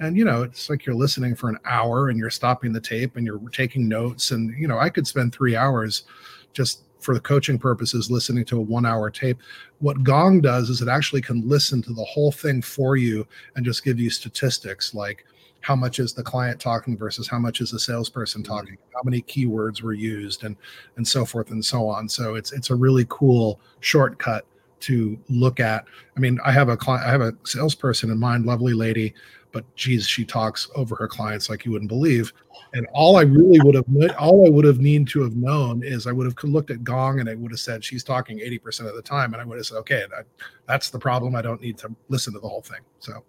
And, 0.01 0.17
you 0.17 0.25
know, 0.25 0.43
it's 0.43 0.69
like 0.69 0.85
you're 0.85 0.95
listening 0.95 1.37
for 1.37 1.49
an 1.49 1.59
hour 1.65 2.09
and 2.09 2.19
you're 2.19 2.31
stopping 2.31 2.73
the 2.73 2.81
tape 2.81 3.17
and 3.17 3.25
you're 3.25 3.39
taking 3.51 3.89
notes. 3.89 4.33
And, 4.33 4.53
you 4.59 4.67
know, 4.67 4.79
I 4.79 4.91
could 4.91 5.07
spend 5.07 5.33
three 5.33 5.55
hours 5.55 6.05
just 6.53 6.83
for 6.99 7.15
the 7.15 7.21
coaching 7.21 7.59
purposes 7.59 8.11
listening 8.11 8.45
to 8.47 8.59
a 8.59 8.63
one 8.63 8.85
hour 8.85 9.11
tape. 9.11 9.39
What 9.79 10.03
Gong 10.03 10.41
does 10.41 10.71
is 10.71 10.83
it 10.83 10.89
actually 10.89 11.23
can 11.23 11.47
listen 11.49 11.83
to 11.83 11.93
the 11.93 12.05
whole 12.05 12.33
thing 12.33 12.63
for 12.63 12.97
you 12.97 13.27
and 13.55 13.65
just 13.65 13.85
give 13.85 14.01
you 14.01 14.11
statistics 14.11 14.93
like, 14.95 15.25
how 15.65 15.75
much 15.75 15.99
is 15.99 16.13
the 16.13 16.23
client 16.23 16.61
talking 16.61 16.95
versus 16.95 17.27
how 17.27 17.39
much 17.39 17.63
is 17.63 17.71
the 17.71 17.79
salesperson 17.79 18.43
mm-hmm. 18.43 18.53
talking? 18.53 18.79
How 18.95 19.01
many 19.03 19.23
keywords 19.23 19.81
were 19.83 19.95
used 19.95 20.45
and 20.45 20.57
and 20.97 21.09
so 21.09 21.25
forth 21.25 21.51
and 21.51 21.65
so 21.65 21.89
on. 21.89 22.07
So 22.09 22.35
it's 22.35 22.53
it's 22.53 22.69
a 22.69 22.75
really 22.75 23.07
cool 23.09 23.59
shortcut 23.81 24.45
to 24.81 25.19
look 25.31 25.61
at. 25.61 25.87
I 26.17 26.21
mean 26.21 26.39
i 26.45 26.53
have 26.53 26.69
a 26.69 26.77
client 26.77 27.07
i 27.07 27.11
have 27.11 27.23
a 27.23 27.35
salesperson 27.45 28.11
in 28.11 28.19
mind 28.19 28.45
lovely 28.45 28.75
lady 28.75 29.15
but 29.53 29.65
geez 29.77 30.07
she 30.07 30.25
talks 30.25 30.69
over 30.75 30.97
her 30.97 31.07
clients 31.09 31.49
like 31.49 31.65
you 31.65 31.73
wouldn't 31.73 31.89
believe. 31.89 32.33
And 32.75 32.87
all 32.93 33.17
i 33.17 33.23
really 33.23 33.61
would 33.61 33.75
have 33.75 33.87
all 34.19 34.47
i 34.47 34.51
would 34.51 34.67
have 34.67 34.81
needed 34.81 35.09
to 35.09 35.23
have 35.23 35.35
known 35.35 35.83
is 35.83 36.07
i 36.07 36.13
would 36.13 36.27
have 36.27 36.37
looked 36.45 36.71
at 36.71 36.85
gong 36.85 37.21
and 37.21 37.31
i 37.31 37.35
would 37.35 37.53
have 37.53 37.61
said 37.61 37.83
she's 37.83 38.05
talking 38.05 38.39
80% 38.39 38.87
of 38.87 38.95
the 38.95 39.03
time. 39.03 39.33
And 39.33 39.41
i 39.41 39.47
would 39.47 39.57
have 39.57 39.67
said 39.67 39.79
okay 39.79 40.05
that, 40.11 40.27
that's 40.67 40.91
the 40.91 40.99
problem. 40.99 41.35
I 41.35 41.41
don't 41.41 41.63
need 41.63 41.79
to 41.79 41.95
listen 42.11 42.35
to 42.35 42.41
the 42.41 42.49
whole 42.49 42.63
thing. 42.63 42.81
So 42.99 43.25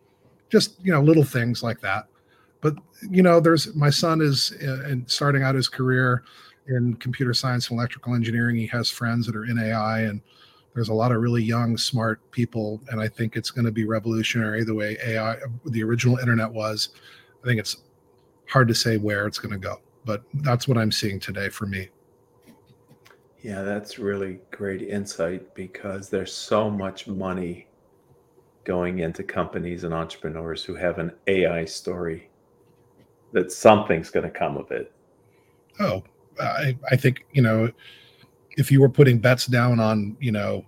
just 0.50 0.76
you 0.84 0.92
know 0.92 1.02
little 1.02 1.24
things 1.24 1.64
like 1.64 1.80
that 1.80 2.08
but 2.66 2.74
you 3.12 3.22
know 3.22 3.40
there's 3.40 3.76
my 3.76 3.92
son 3.92 4.22
is 4.22 4.52
uh, 4.64 4.90
in 4.90 5.06
starting 5.08 5.44
out 5.44 5.54
his 5.54 5.68
career 5.68 6.24
in 6.68 6.96
computer 6.96 7.32
science 7.32 7.70
and 7.70 7.78
electrical 7.78 8.16
engineering. 8.16 8.56
He 8.56 8.66
has 8.68 8.90
friends 8.90 9.28
that 9.28 9.36
are 9.36 9.46
in 9.46 9.60
ai 9.60 10.00
and 10.02 10.20
there's 10.74 10.90
a 10.90 10.94
lot 10.94 11.12
of 11.12 11.22
really 11.22 11.44
young 11.44 11.78
smart 11.78 12.20
people 12.32 12.82
and 12.90 13.00
i 13.00 13.08
think 13.08 13.36
it's 13.36 13.52
going 13.52 13.66
to 13.66 13.72
be 13.72 13.86
revolutionary 13.86 14.64
the 14.64 14.74
way 14.74 14.98
ai 15.06 15.38
the 15.66 15.84
original 15.84 16.18
internet 16.18 16.52
was. 16.52 16.90
I 17.44 17.46
think 17.46 17.60
it's 17.60 17.84
hard 18.50 18.68
to 18.70 18.74
say 18.74 18.98
where 18.98 19.28
it's 19.28 19.38
going 19.38 19.54
to 19.54 19.60
go 19.60 19.80
but 20.04 20.24
that's 20.34 20.68
what 20.68 20.80
i'm 20.80 20.92
seeing 20.92 21.20
today 21.20 21.50
for 21.50 21.68
me. 21.68 21.90
Yeah, 23.44 23.62
that's 23.62 24.00
really 24.00 24.40
great 24.50 24.82
insight 24.82 25.54
because 25.54 26.10
there's 26.10 26.34
so 26.34 26.72
much 26.72 27.08
money 27.08 27.68
going 28.64 29.00
into 29.00 29.22
companies 29.22 29.84
and 29.84 29.94
entrepreneurs 29.94 30.64
who 30.64 30.74
have 30.74 30.98
an 30.98 31.12
AI 31.28 31.64
story 31.66 32.32
that 33.36 33.52
something's 33.52 34.10
going 34.10 34.24
to 34.24 34.32
come 34.32 34.56
of 34.58 34.72
it. 34.72 34.92
oh 35.82 36.02
i 36.40 36.76
i 36.90 36.96
think 36.96 37.26
you 37.34 37.42
know 37.42 37.70
if 38.52 38.72
you 38.72 38.80
were 38.80 38.90
putting 38.90 39.20
bets 39.20 39.46
down 39.46 39.80
on 39.80 40.16
you 40.20 40.32
know 40.32 40.66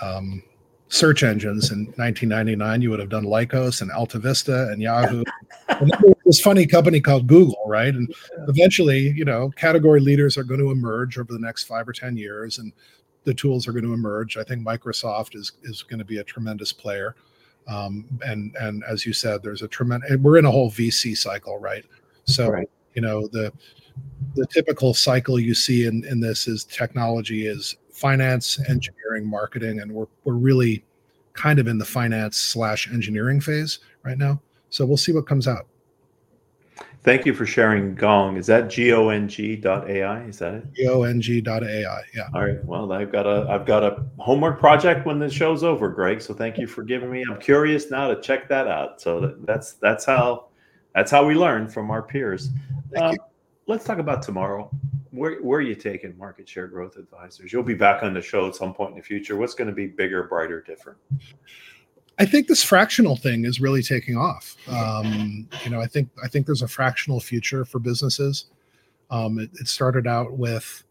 um, 0.00 0.40
search 0.88 1.24
engines 1.24 1.72
in 1.72 1.86
1999 1.96 2.80
you 2.80 2.90
would 2.90 3.00
have 3.00 3.08
done 3.08 3.24
lycos 3.24 3.82
and 3.82 3.90
alta 3.90 4.18
vista 4.18 4.68
and 4.70 4.80
yahoo. 4.80 5.22
And 5.68 5.88
then 5.90 5.98
there 6.02 6.10
was 6.10 6.24
this 6.26 6.40
funny 6.40 6.66
company 6.66 7.00
called 7.00 7.26
google 7.26 7.62
right? 7.66 7.94
And 7.94 8.12
eventually 8.48 9.12
you 9.16 9.24
know 9.24 9.50
category 9.50 10.00
leaders 10.00 10.38
are 10.38 10.44
going 10.44 10.60
to 10.60 10.70
emerge 10.70 11.18
over 11.18 11.32
the 11.32 11.38
next 11.38 11.64
five 11.64 11.88
or 11.88 11.92
ten 11.92 12.16
years 12.16 12.58
and 12.58 12.72
the 13.24 13.34
tools 13.34 13.68
are 13.68 13.72
going 13.72 13.84
to 13.84 13.92
emerge. 13.92 14.36
I 14.36 14.44
think 14.44 14.64
microsoft 14.66 15.34
is 15.34 15.52
is 15.62 15.82
going 15.82 15.98
to 15.98 16.04
be 16.04 16.18
a 16.18 16.24
tremendous 16.24 16.72
player 16.72 17.14
um, 17.68 18.06
and 18.24 18.54
and 18.56 18.82
as 18.84 19.06
you 19.06 19.12
said 19.12 19.42
there's 19.42 19.62
a 19.62 19.68
tremendous 19.68 20.16
we're 20.18 20.38
in 20.38 20.44
a 20.44 20.50
whole 20.50 20.70
vc 20.70 21.16
cycle 21.16 21.58
right? 21.58 21.84
So 22.24 22.50
Right. 22.50 22.70
you 22.94 23.02
know 23.02 23.26
the 23.28 23.52
the 24.34 24.46
typical 24.46 24.94
cycle 24.94 25.38
you 25.38 25.54
see 25.54 25.86
in 25.86 26.04
in 26.04 26.20
this 26.20 26.46
is 26.48 26.64
technology 26.64 27.46
is 27.46 27.76
finance 27.92 28.58
engineering 28.68 29.26
marketing 29.28 29.80
and 29.80 29.92
we're 29.92 30.06
we're 30.24 30.34
really 30.34 30.84
kind 31.32 31.58
of 31.58 31.68
in 31.68 31.78
the 31.78 31.84
finance 31.84 32.36
slash 32.36 32.90
engineering 32.92 33.40
phase 33.40 33.80
right 34.02 34.18
now. 34.18 34.40
So 34.68 34.84
we'll 34.84 34.96
see 34.96 35.12
what 35.12 35.26
comes 35.26 35.46
out 35.48 35.66
Thank 37.02 37.24
you 37.24 37.32
for 37.32 37.46
sharing 37.46 37.94
Gong. 37.94 38.36
Is 38.36 38.46
that 38.46 38.68
G 38.68 38.92
O 38.92 39.08
N 39.08 39.26
G 39.26 39.56
dot 39.56 39.88
AI? 39.88 40.24
Is 40.24 40.38
that 40.40 40.54
it? 40.54 40.86
gong.ai 40.86 42.02
yeah 42.14 42.28
All 42.34 42.44
right. 42.44 42.62
Well, 42.64 42.92
I've 42.92 43.10
got 43.10 43.26
a 43.26 43.46
I've 43.48 43.64
got 43.64 43.82
a 43.82 44.04
homework 44.18 44.60
project 44.60 45.06
when 45.06 45.18
the 45.18 45.30
show's 45.30 45.64
over, 45.64 45.88
Greg. 45.88 46.20
So 46.20 46.34
thank 46.34 46.58
you 46.58 46.66
for 46.66 46.82
giving 46.82 47.10
me. 47.10 47.24
I'm 47.28 47.40
curious 47.40 47.90
now 47.90 48.08
to 48.08 48.20
check 48.20 48.48
that 48.50 48.66
out. 48.66 49.00
So 49.00 49.20
that, 49.20 49.46
that's 49.46 49.72
that's 49.74 50.04
how 50.04 50.48
that's 50.94 51.10
how 51.10 51.24
we 51.24 51.34
learn 51.34 51.68
from 51.68 51.90
our 51.90 52.02
peers. 52.02 52.50
Um, 53.00 53.16
let's 53.66 53.84
talk 53.84 53.98
about 53.98 54.20
tomorrow. 54.20 54.70
Where 55.10 55.40
where 55.42 55.60
are 55.60 55.62
you 55.62 55.76
taking 55.76 56.12
MarketShare 56.12 56.70
Growth 56.70 56.96
Advisors? 56.96 57.50
You'll 57.50 57.62
be 57.62 57.74
back 57.74 58.02
on 58.02 58.12
the 58.12 58.20
show 58.20 58.46
at 58.46 58.56
some 58.56 58.74
point 58.74 58.90
in 58.90 58.96
the 58.96 59.02
future. 59.02 59.36
What's 59.36 59.54
going 59.54 59.68
to 59.68 59.74
be 59.74 59.86
bigger, 59.86 60.24
brighter, 60.24 60.60
different? 60.60 60.98
I 62.20 62.26
think 62.26 62.48
this 62.48 62.62
fractional 62.62 63.16
thing 63.16 63.46
is 63.46 63.60
really 63.60 63.82
taking 63.82 64.16
off. 64.16 64.54
Um, 64.68 65.48
you 65.64 65.70
know, 65.70 65.80
I 65.80 65.86
think 65.86 66.10
I 66.22 66.28
think 66.28 66.44
there's 66.44 66.60
a 66.60 66.68
fractional 66.68 67.18
future 67.18 67.64
for 67.64 67.78
businesses. 67.78 68.44
Um, 69.10 69.38
it, 69.38 69.50
it, 69.58 69.66
started 69.66 70.06
out 70.06 70.34
with, 70.34 70.84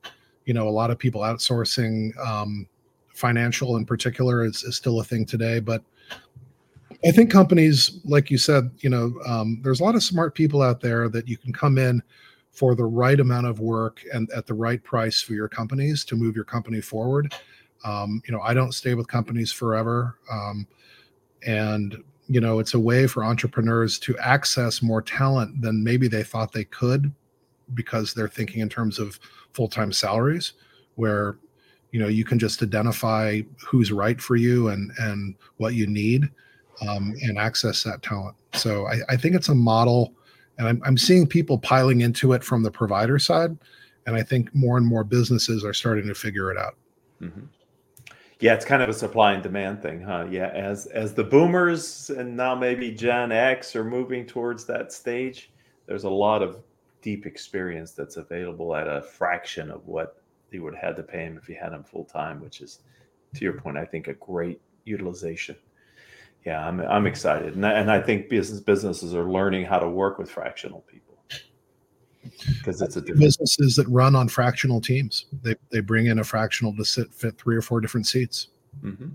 you 0.45 0.53
know, 0.55 0.67
a 0.67 0.71
lot 0.71 0.89
of 0.89 0.97
people 0.97 1.21
outsourcing. 1.21 2.17
Um, 2.17 2.67
financial, 3.13 3.77
in 3.77 3.85
particular, 3.85 4.43
is, 4.43 4.63
is 4.63 4.75
still 4.75 5.01
a 5.01 5.03
thing 5.03 5.25
today. 5.25 5.59
But 5.59 5.83
I 7.05 7.11
think 7.11 7.29
companies, 7.29 7.99
like 8.05 8.31
you 8.31 8.39
said, 8.39 8.71
you 8.79 8.89
know, 8.89 9.13
um, 9.27 9.59
there's 9.61 9.81
a 9.81 9.83
lot 9.83 9.95
of 9.95 10.03
smart 10.03 10.33
people 10.33 10.63
out 10.63 10.81
there 10.81 11.09
that 11.09 11.27
you 11.27 11.37
can 11.37 11.53
come 11.53 11.77
in 11.77 12.01
for 12.51 12.73
the 12.73 12.85
right 12.85 13.19
amount 13.19 13.45
of 13.45 13.59
work 13.59 14.01
and 14.11 14.29
at 14.31 14.47
the 14.47 14.53
right 14.53 14.83
price 14.83 15.21
for 15.21 15.33
your 15.33 15.47
companies 15.47 16.03
to 16.05 16.15
move 16.15 16.35
your 16.35 16.45
company 16.45 16.81
forward. 16.81 17.35
Um, 17.85 18.21
you 18.25 18.33
know, 18.33 18.41
I 18.41 18.53
don't 18.53 18.73
stay 18.73 18.95
with 18.95 19.07
companies 19.07 19.51
forever. 19.51 20.17
And 21.45 22.03
you 22.29 22.39
know 22.39 22.59
it's 22.59 22.75
a 22.75 22.79
way 22.79 23.07
for 23.07 23.25
entrepreneurs 23.25 23.99
to 23.99 24.17
access 24.19 24.81
more 24.81 25.01
talent 25.01 25.61
than 25.61 25.83
maybe 25.83 26.07
they 26.07 26.23
thought 26.23 26.53
they 26.53 26.63
could 26.65 27.11
because 27.73 28.13
they're 28.13 28.29
thinking 28.29 28.61
in 28.61 28.69
terms 28.69 28.99
of 28.99 29.19
full-time 29.53 29.91
salaries 29.91 30.53
where 30.95 31.37
you 31.91 31.99
know 31.99 32.07
you 32.07 32.23
can 32.23 32.37
just 32.37 32.61
identify 32.61 33.41
who's 33.65 33.91
right 33.91 34.21
for 34.21 34.35
you 34.35 34.69
and 34.69 34.91
and 34.99 35.35
what 35.57 35.73
you 35.73 35.87
need 35.87 36.29
um, 36.87 37.13
and 37.23 37.37
access 37.37 37.83
that 37.83 38.01
talent 38.03 38.35
so 38.53 38.87
I, 38.87 38.99
I 39.09 39.17
think 39.17 39.35
it's 39.35 39.49
a 39.49 39.55
model 39.55 40.13
and 40.57 40.67
I'm, 40.67 40.81
I'm 40.85 40.97
seeing 40.97 41.25
people 41.25 41.57
piling 41.57 42.01
into 42.01 42.33
it 42.33 42.43
from 42.43 42.63
the 42.63 42.71
provider 42.71 43.17
side 43.17 43.57
and 44.05 44.15
i 44.15 44.21
think 44.21 44.53
more 44.53 44.77
and 44.77 44.85
more 44.85 45.03
businesses 45.03 45.65
are 45.65 45.73
starting 45.73 46.07
to 46.07 46.13
figure 46.13 46.51
it 46.51 46.57
out 46.57 46.75
mm-hmm. 47.21 47.45
Yeah, 48.39 48.53
it's 48.53 48.63
kind 48.65 48.81
of 48.81 48.87
a 48.87 48.93
supply 48.93 49.33
and 49.33 49.43
demand 49.43 49.81
thing, 49.81 50.01
huh? 50.01 50.27
Yeah, 50.29 50.47
as 50.47 50.85
as 50.87 51.13
the 51.13 51.23
boomers 51.23 52.09
and 52.09 52.37
now 52.37 52.55
maybe 52.55 52.91
Gen 52.91 53.33
X 53.33 53.75
are 53.75 53.83
moving 53.83 54.25
towards 54.25 54.65
that 54.65 54.93
stage, 54.93 55.51
there's 55.87 56.05
a 56.05 56.09
lot 56.09 56.41
of 56.41 56.63
deep 57.01 57.25
experience 57.25 57.91
that's 57.91 58.17
available 58.17 58.75
at 58.75 58.87
a 58.87 59.01
fraction 59.01 59.69
of 59.69 59.85
what 59.87 60.21
you 60.51 60.63
would 60.63 60.73
have 60.75 60.83
had 60.83 60.95
to 60.97 61.03
pay 61.03 61.25
him 61.25 61.37
if 61.37 61.49
you 61.49 61.55
had 61.55 61.73
him 61.73 61.83
full 61.83 62.05
time, 62.05 62.41
which 62.41 62.61
is, 62.61 62.79
to 63.35 63.43
your 63.43 63.53
point, 63.53 63.77
I 63.77 63.85
think 63.85 64.07
a 64.07 64.13
great 64.13 64.61
utilization. 64.85 65.55
Yeah, 66.45 66.65
I'm 66.65 66.79
I'm 66.81 67.07
excited, 67.07 67.55
and 67.55 67.65
I, 67.65 67.73
and 67.73 67.91
I 67.91 68.01
think 68.01 68.29
business 68.29 68.61
businesses 68.61 69.13
are 69.13 69.29
learning 69.29 69.65
how 69.65 69.79
to 69.79 69.89
work 69.89 70.17
with 70.17 70.31
fractional 70.31 70.81
people 70.81 71.08
because 72.57 72.81
it's 72.81 72.95
a 72.95 73.01
different... 73.01 73.21
businesses 73.21 73.75
that 73.75 73.87
run 73.87 74.15
on 74.15 74.27
fractional 74.27 74.81
teams. 74.81 75.25
They 75.41 75.55
they 75.71 75.79
bring 75.79 76.07
in 76.07 76.19
a 76.19 76.23
fractional 76.23 76.75
to 76.75 76.85
sit 76.85 77.13
fit 77.13 77.37
three 77.37 77.55
or 77.55 77.61
four 77.61 77.81
different 77.81 78.07
seats. 78.07 78.49
Mm-hmm. 78.83 79.09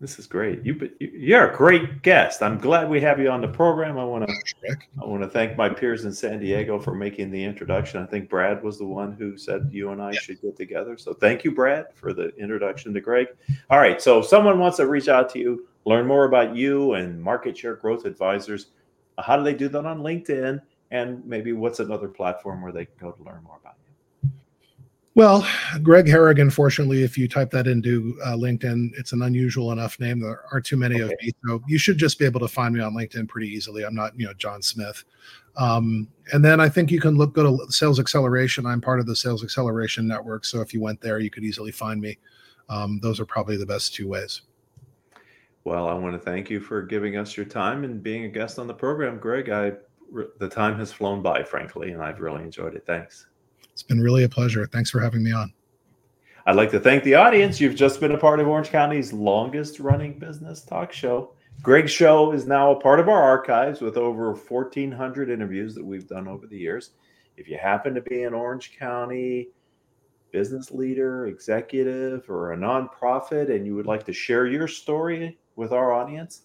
This 0.00 0.18
is 0.18 0.26
great. 0.26 0.64
You 0.64 0.90
you're 0.98 1.50
a 1.50 1.56
great 1.56 2.02
guest. 2.02 2.42
I'm 2.42 2.58
glad 2.58 2.88
we 2.88 3.00
have 3.02 3.20
you 3.20 3.30
on 3.30 3.40
the 3.40 3.48
program. 3.48 3.98
I 3.98 4.04
want 4.04 4.26
to 4.26 4.76
I 5.00 5.04
want 5.04 5.22
to 5.22 5.28
thank 5.28 5.56
my 5.56 5.68
peers 5.68 6.04
in 6.04 6.12
San 6.12 6.40
Diego 6.40 6.80
for 6.80 6.94
making 6.94 7.30
the 7.30 7.42
introduction. 7.42 8.02
I 8.02 8.06
think 8.06 8.28
Brad 8.28 8.62
was 8.62 8.78
the 8.78 8.86
one 8.86 9.12
who 9.12 9.36
said 9.36 9.68
you 9.70 9.90
and 9.90 10.02
I 10.02 10.12
yeah. 10.12 10.20
should 10.20 10.40
get 10.40 10.56
together. 10.56 10.96
So 10.96 11.12
thank 11.12 11.44
you, 11.44 11.52
Brad, 11.52 11.86
for 11.94 12.12
the 12.12 12.34
introduction 12.36 12.92
to 12.94 13.00
Greg. 13.00 13.28
All 13.70 13.78
right. 13.78 14.00
So 14.00 14.20
if 14.20 14.26
someone 14.26 14.58
wants 14.58 14.78
to 14.78 14.86
reach 14.86 15.08
out 15.08 15.28
to 15.30 15.38
you, 15.38 15.68
learn 15.84 16.06
more 16.06 16.24
about 16.24 16.56
you 16.56 16.94
and 16.94 17.24
MarketShare 17.24 17.80
Growth 17.80 18.04
Advisors, 18.04 18.68
how 19.18 19.36
do 19.36 19.44
they 19.44 19.54
do 19.54 19.68
that 19.68 19.84
on 19.84 20.00
LinkedIn? 20.00 20.60
And 20.92 21.24
maybe 21.24 21.54
what's 21.54 21.80
another 21.80 22.06
platform 22.06 22.60
where 22.60 22.70
they 22.70 22.84
can 22.84 22.94
go 23.00 23.10
to 23.10 23.22
learn 23.22 23.42
more 23.42 23.56
about 23.58 23.76
you? 23.78 24.30
Well, 25.14 25.46
Greg 25.82 26.06
Harrigan, 26.06 26.50
fortunately, 26.50 27.02
if 27.02 27.16
you 27.16 27.28
type 27.28 27.50
that 27.50 27.66
into 27.66 28.18
uh, 28.24 28.34
LinkedIn, 28.34 28.90
it's 28.98 29.12
an 29.12 29.22
unusual 29.22 29.72
enough 29.72 29.98
name. 29.98 30.20
There 30.20 30.42
aren't 30.52 30.66
too 30.66 30.76
many 30.76 30.96
okay. 30.96 31.04
of 31.04 31.20
me. 31.22 31.32
So 31.46 31.62
you 31.66 31.78
should 31.78 31.96
just 31.96 32.18
be 32.18 32.26
able 32.26 32.40
to 32.40 32.48
find 32.48 32.74
me 32.74 32.80
on 32.80 32.92
LinkedIn 32.94 33.26
pretty 33.26 33.48
easily. 33.48 33.84
I'm 33.84 33.94
not, 33.94 34.18
you 34.18 34.26
know, 34.26 34.34
John 34.34 34.60
Smith. 34.60 35.02
Um, 35.56 36.08
and 36.34 36.44
then 36.44 36.60
I 36.60 36.68
think 36.68 36.90
you 36.90 37.00
can 37.00 37.16
look, 37.16 37.34
go 37.34 37.56
to 37.56 37.72
Sales 37.72 37.98
Xceleration. 37.98 38.66
I'm 38.66 38.82
part 38.82 39.00
of 39.00 39.06
the 39.06 39.16
Sales 39.16 39.42
Xceleration 39.42 40.04
Network. 40.04 40.44
So 40.44 40.60
if 40.60 40.74
you 40.74 40.82
went 40.82 41.00
there, 41.00 41.20
you 41.20 41.30
could 41.30 41.44
easily 41.44 41.72
find 41.72 42.00
me. 42.00 42.18
Um, 42.68 43.00
those 43.02 43.18
are 43.18 43.26
probably 43.26 43.56
the 43.56 43.66
best 43.66 43.94
two 43.94 44.08
ways. 44.08 44.42
Well, 45.64 45.88
I 45.88 45.94
want 45.94 46.14
to 46.14 46.18
thank 46.18 46.50
you 46.50 46.60
for 46.60 46.82
giving 46.82 47.16
us 47.16 47.36
your 47.36 47.46
time 47.46 47.84
and 47.84 48.02
being 48.02 48.24
a 48.24 48.28
guest 48.28 48.58
on 48.58 48.66
the 48.66 48.74
program, 48.74 49.18
Greg. 49.18 49.48
I 49.48 49.72
the 50.38 50.48
time 50.48 50.78
has 50.78 50.92
flown 50.92 51.22
by, 51.22 51.42
frankly, 51.42 51.92
and 51.92 52.02
I've 52.02 52.20
really 52.20 52.42
enjoyed 52.42 52.74
it. 52.74 52.84
Thanks. 52.86 53.26
It's 53.72 53.82
been 53.82 54.00
really 54.00 54.24
a 54.24 54.28
pleasure. 54.28 54.66
Thanks 54.66 54.90
for 54.90 55.00
having 55.00 55.22
me 55.22 55.32
on. 55.32 55.52
I'd 56.44 56.56
like 56.56 56.70
to 56.72 56.80
thank 56.80 57.04
the 57.04 57.14
audience. 57.14 57.60
You've 57.60 57.76
just 57.76 58.00
been 58.00 58.12
a 58.12 58.18
part 58.18 58.40
of 58.40 58.48
Orange 58.48 58.70
County's 58.70 59.12
longest 59.12 59.78
running 59.78 60.18
business 60.18 60.62
talk 60.62 60.92
show. 60.92 61.34
Greg's 61.62 61.92
show 61.92 62.32
is 62.32 62.46
now 62.46 62.72
a 62.72 62.80
part 62.80 62.98
of 62.98 63.08
our 63.08 63.22
archives 63.22 63.80
with 63.80 63.96
over 63.96 64.32
1,400 64.32 65.30
interviews 65.30 65.74
that 65.74 65.84
we've 65.84 66.08
done 66.08 66.26
over 66.26 66.46
the 66.46 66.58
years. 66.58 66.90
If 67.36 67.48
you 67.48 67.58
happen 67.58 67.94
to 67.94 68.00
be 68.00 68.24
an 68.24 68.34
Orange 68.34 68.76
County 68.76 69.48
business 70.32 70.72
leader, 70.72 71.26
executive, 71.26 72.28
or 72.28 72.52
a 72.52 72.56
nonprofit 72.56 73.54
and 73.54 73.64
you 73.64 73.76
would 73.76 73.86
like 73.86 74.04
to 74.06 74.12
share 74.12 74.46
your 74.46 74.66
story 74.66 75.38
with 75.56 75.72
our 75.72 75.92
audience, 75.92 76.42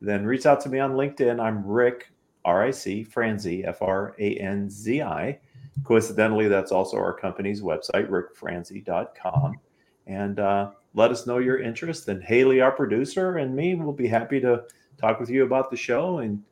then 0.00 0.26
reach 0.26 0.44
out 0.44 0.60
to 0.60 0.68
me 0.68 0.78
on 0.78 0.92
LinkedIn. 0.92 1.40
I'm 1.40 1.64
Ric 1.64 2.10
R-I-C, 2.48 3.04
Franzi, 3.04 3.64
F-R-A-N-Z-I. 3.66 5.38
Coincidentally, 5.84 6.48
that's 6.48 6.72
also 6.72 6.96
our 6.96 7.12
company's 7.12 7.60
website, 7.60 8.08
ricfranzi.com. 8.08 9.60
And 10.06 10.40
uh, 10.40 10.70
let 10.94 11.10
us 11.10 11.26
know 11.26 11.38
your 11.38 11.60
interest. 11.60 12.08
And 12.08 12.24
Haley, 12.24 12.62
our 12.62 12.72
producer, 12.72 13.36
and 13.36 13.54
me 13.54 13.74
will 13.74 13.92
be 13.92 14.08
happy 14.08 14.40
to 14.40 14.64
talk 14.96 15.20
with 15.20 15.28
you 15.28 15.44
about 15.44 15.70
the 15.70 15.76
show 15.76 16.18
and 16.18 16.42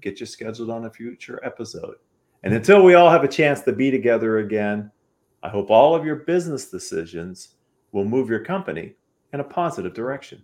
get 0.00 0.20
you 0.20 0.26
scheduled 0.26 0.70
on 0.70 0.84
a 0.84 0.90
future 0.90 1.40
episode. 1.42 1.96
And 2.44 2.54
until 2.54 2.84
we 2.84 2.94
all 2.94 3.10
have 3.10 3.24
a 3.24 3.28
chance 3.28 3.60
to 3.62 3.72
be 3.72 3.90
together 3.90 4.38
again, 4.38 4.90
I 5.42 5.48
hope 5.48 5.68
all 5.68 5.96
of 5.96 6.04
your 6.04 6.16
business 6.16 6.70
decisions 6.70 7.56
will 7.90 8.04
move 8.04 8.30
your 8.30 8.44
company 8.44 8.94
in 9.32 9.40
a 9.40 9.44
positive 9.44 9.94
direction. 9.94 10.42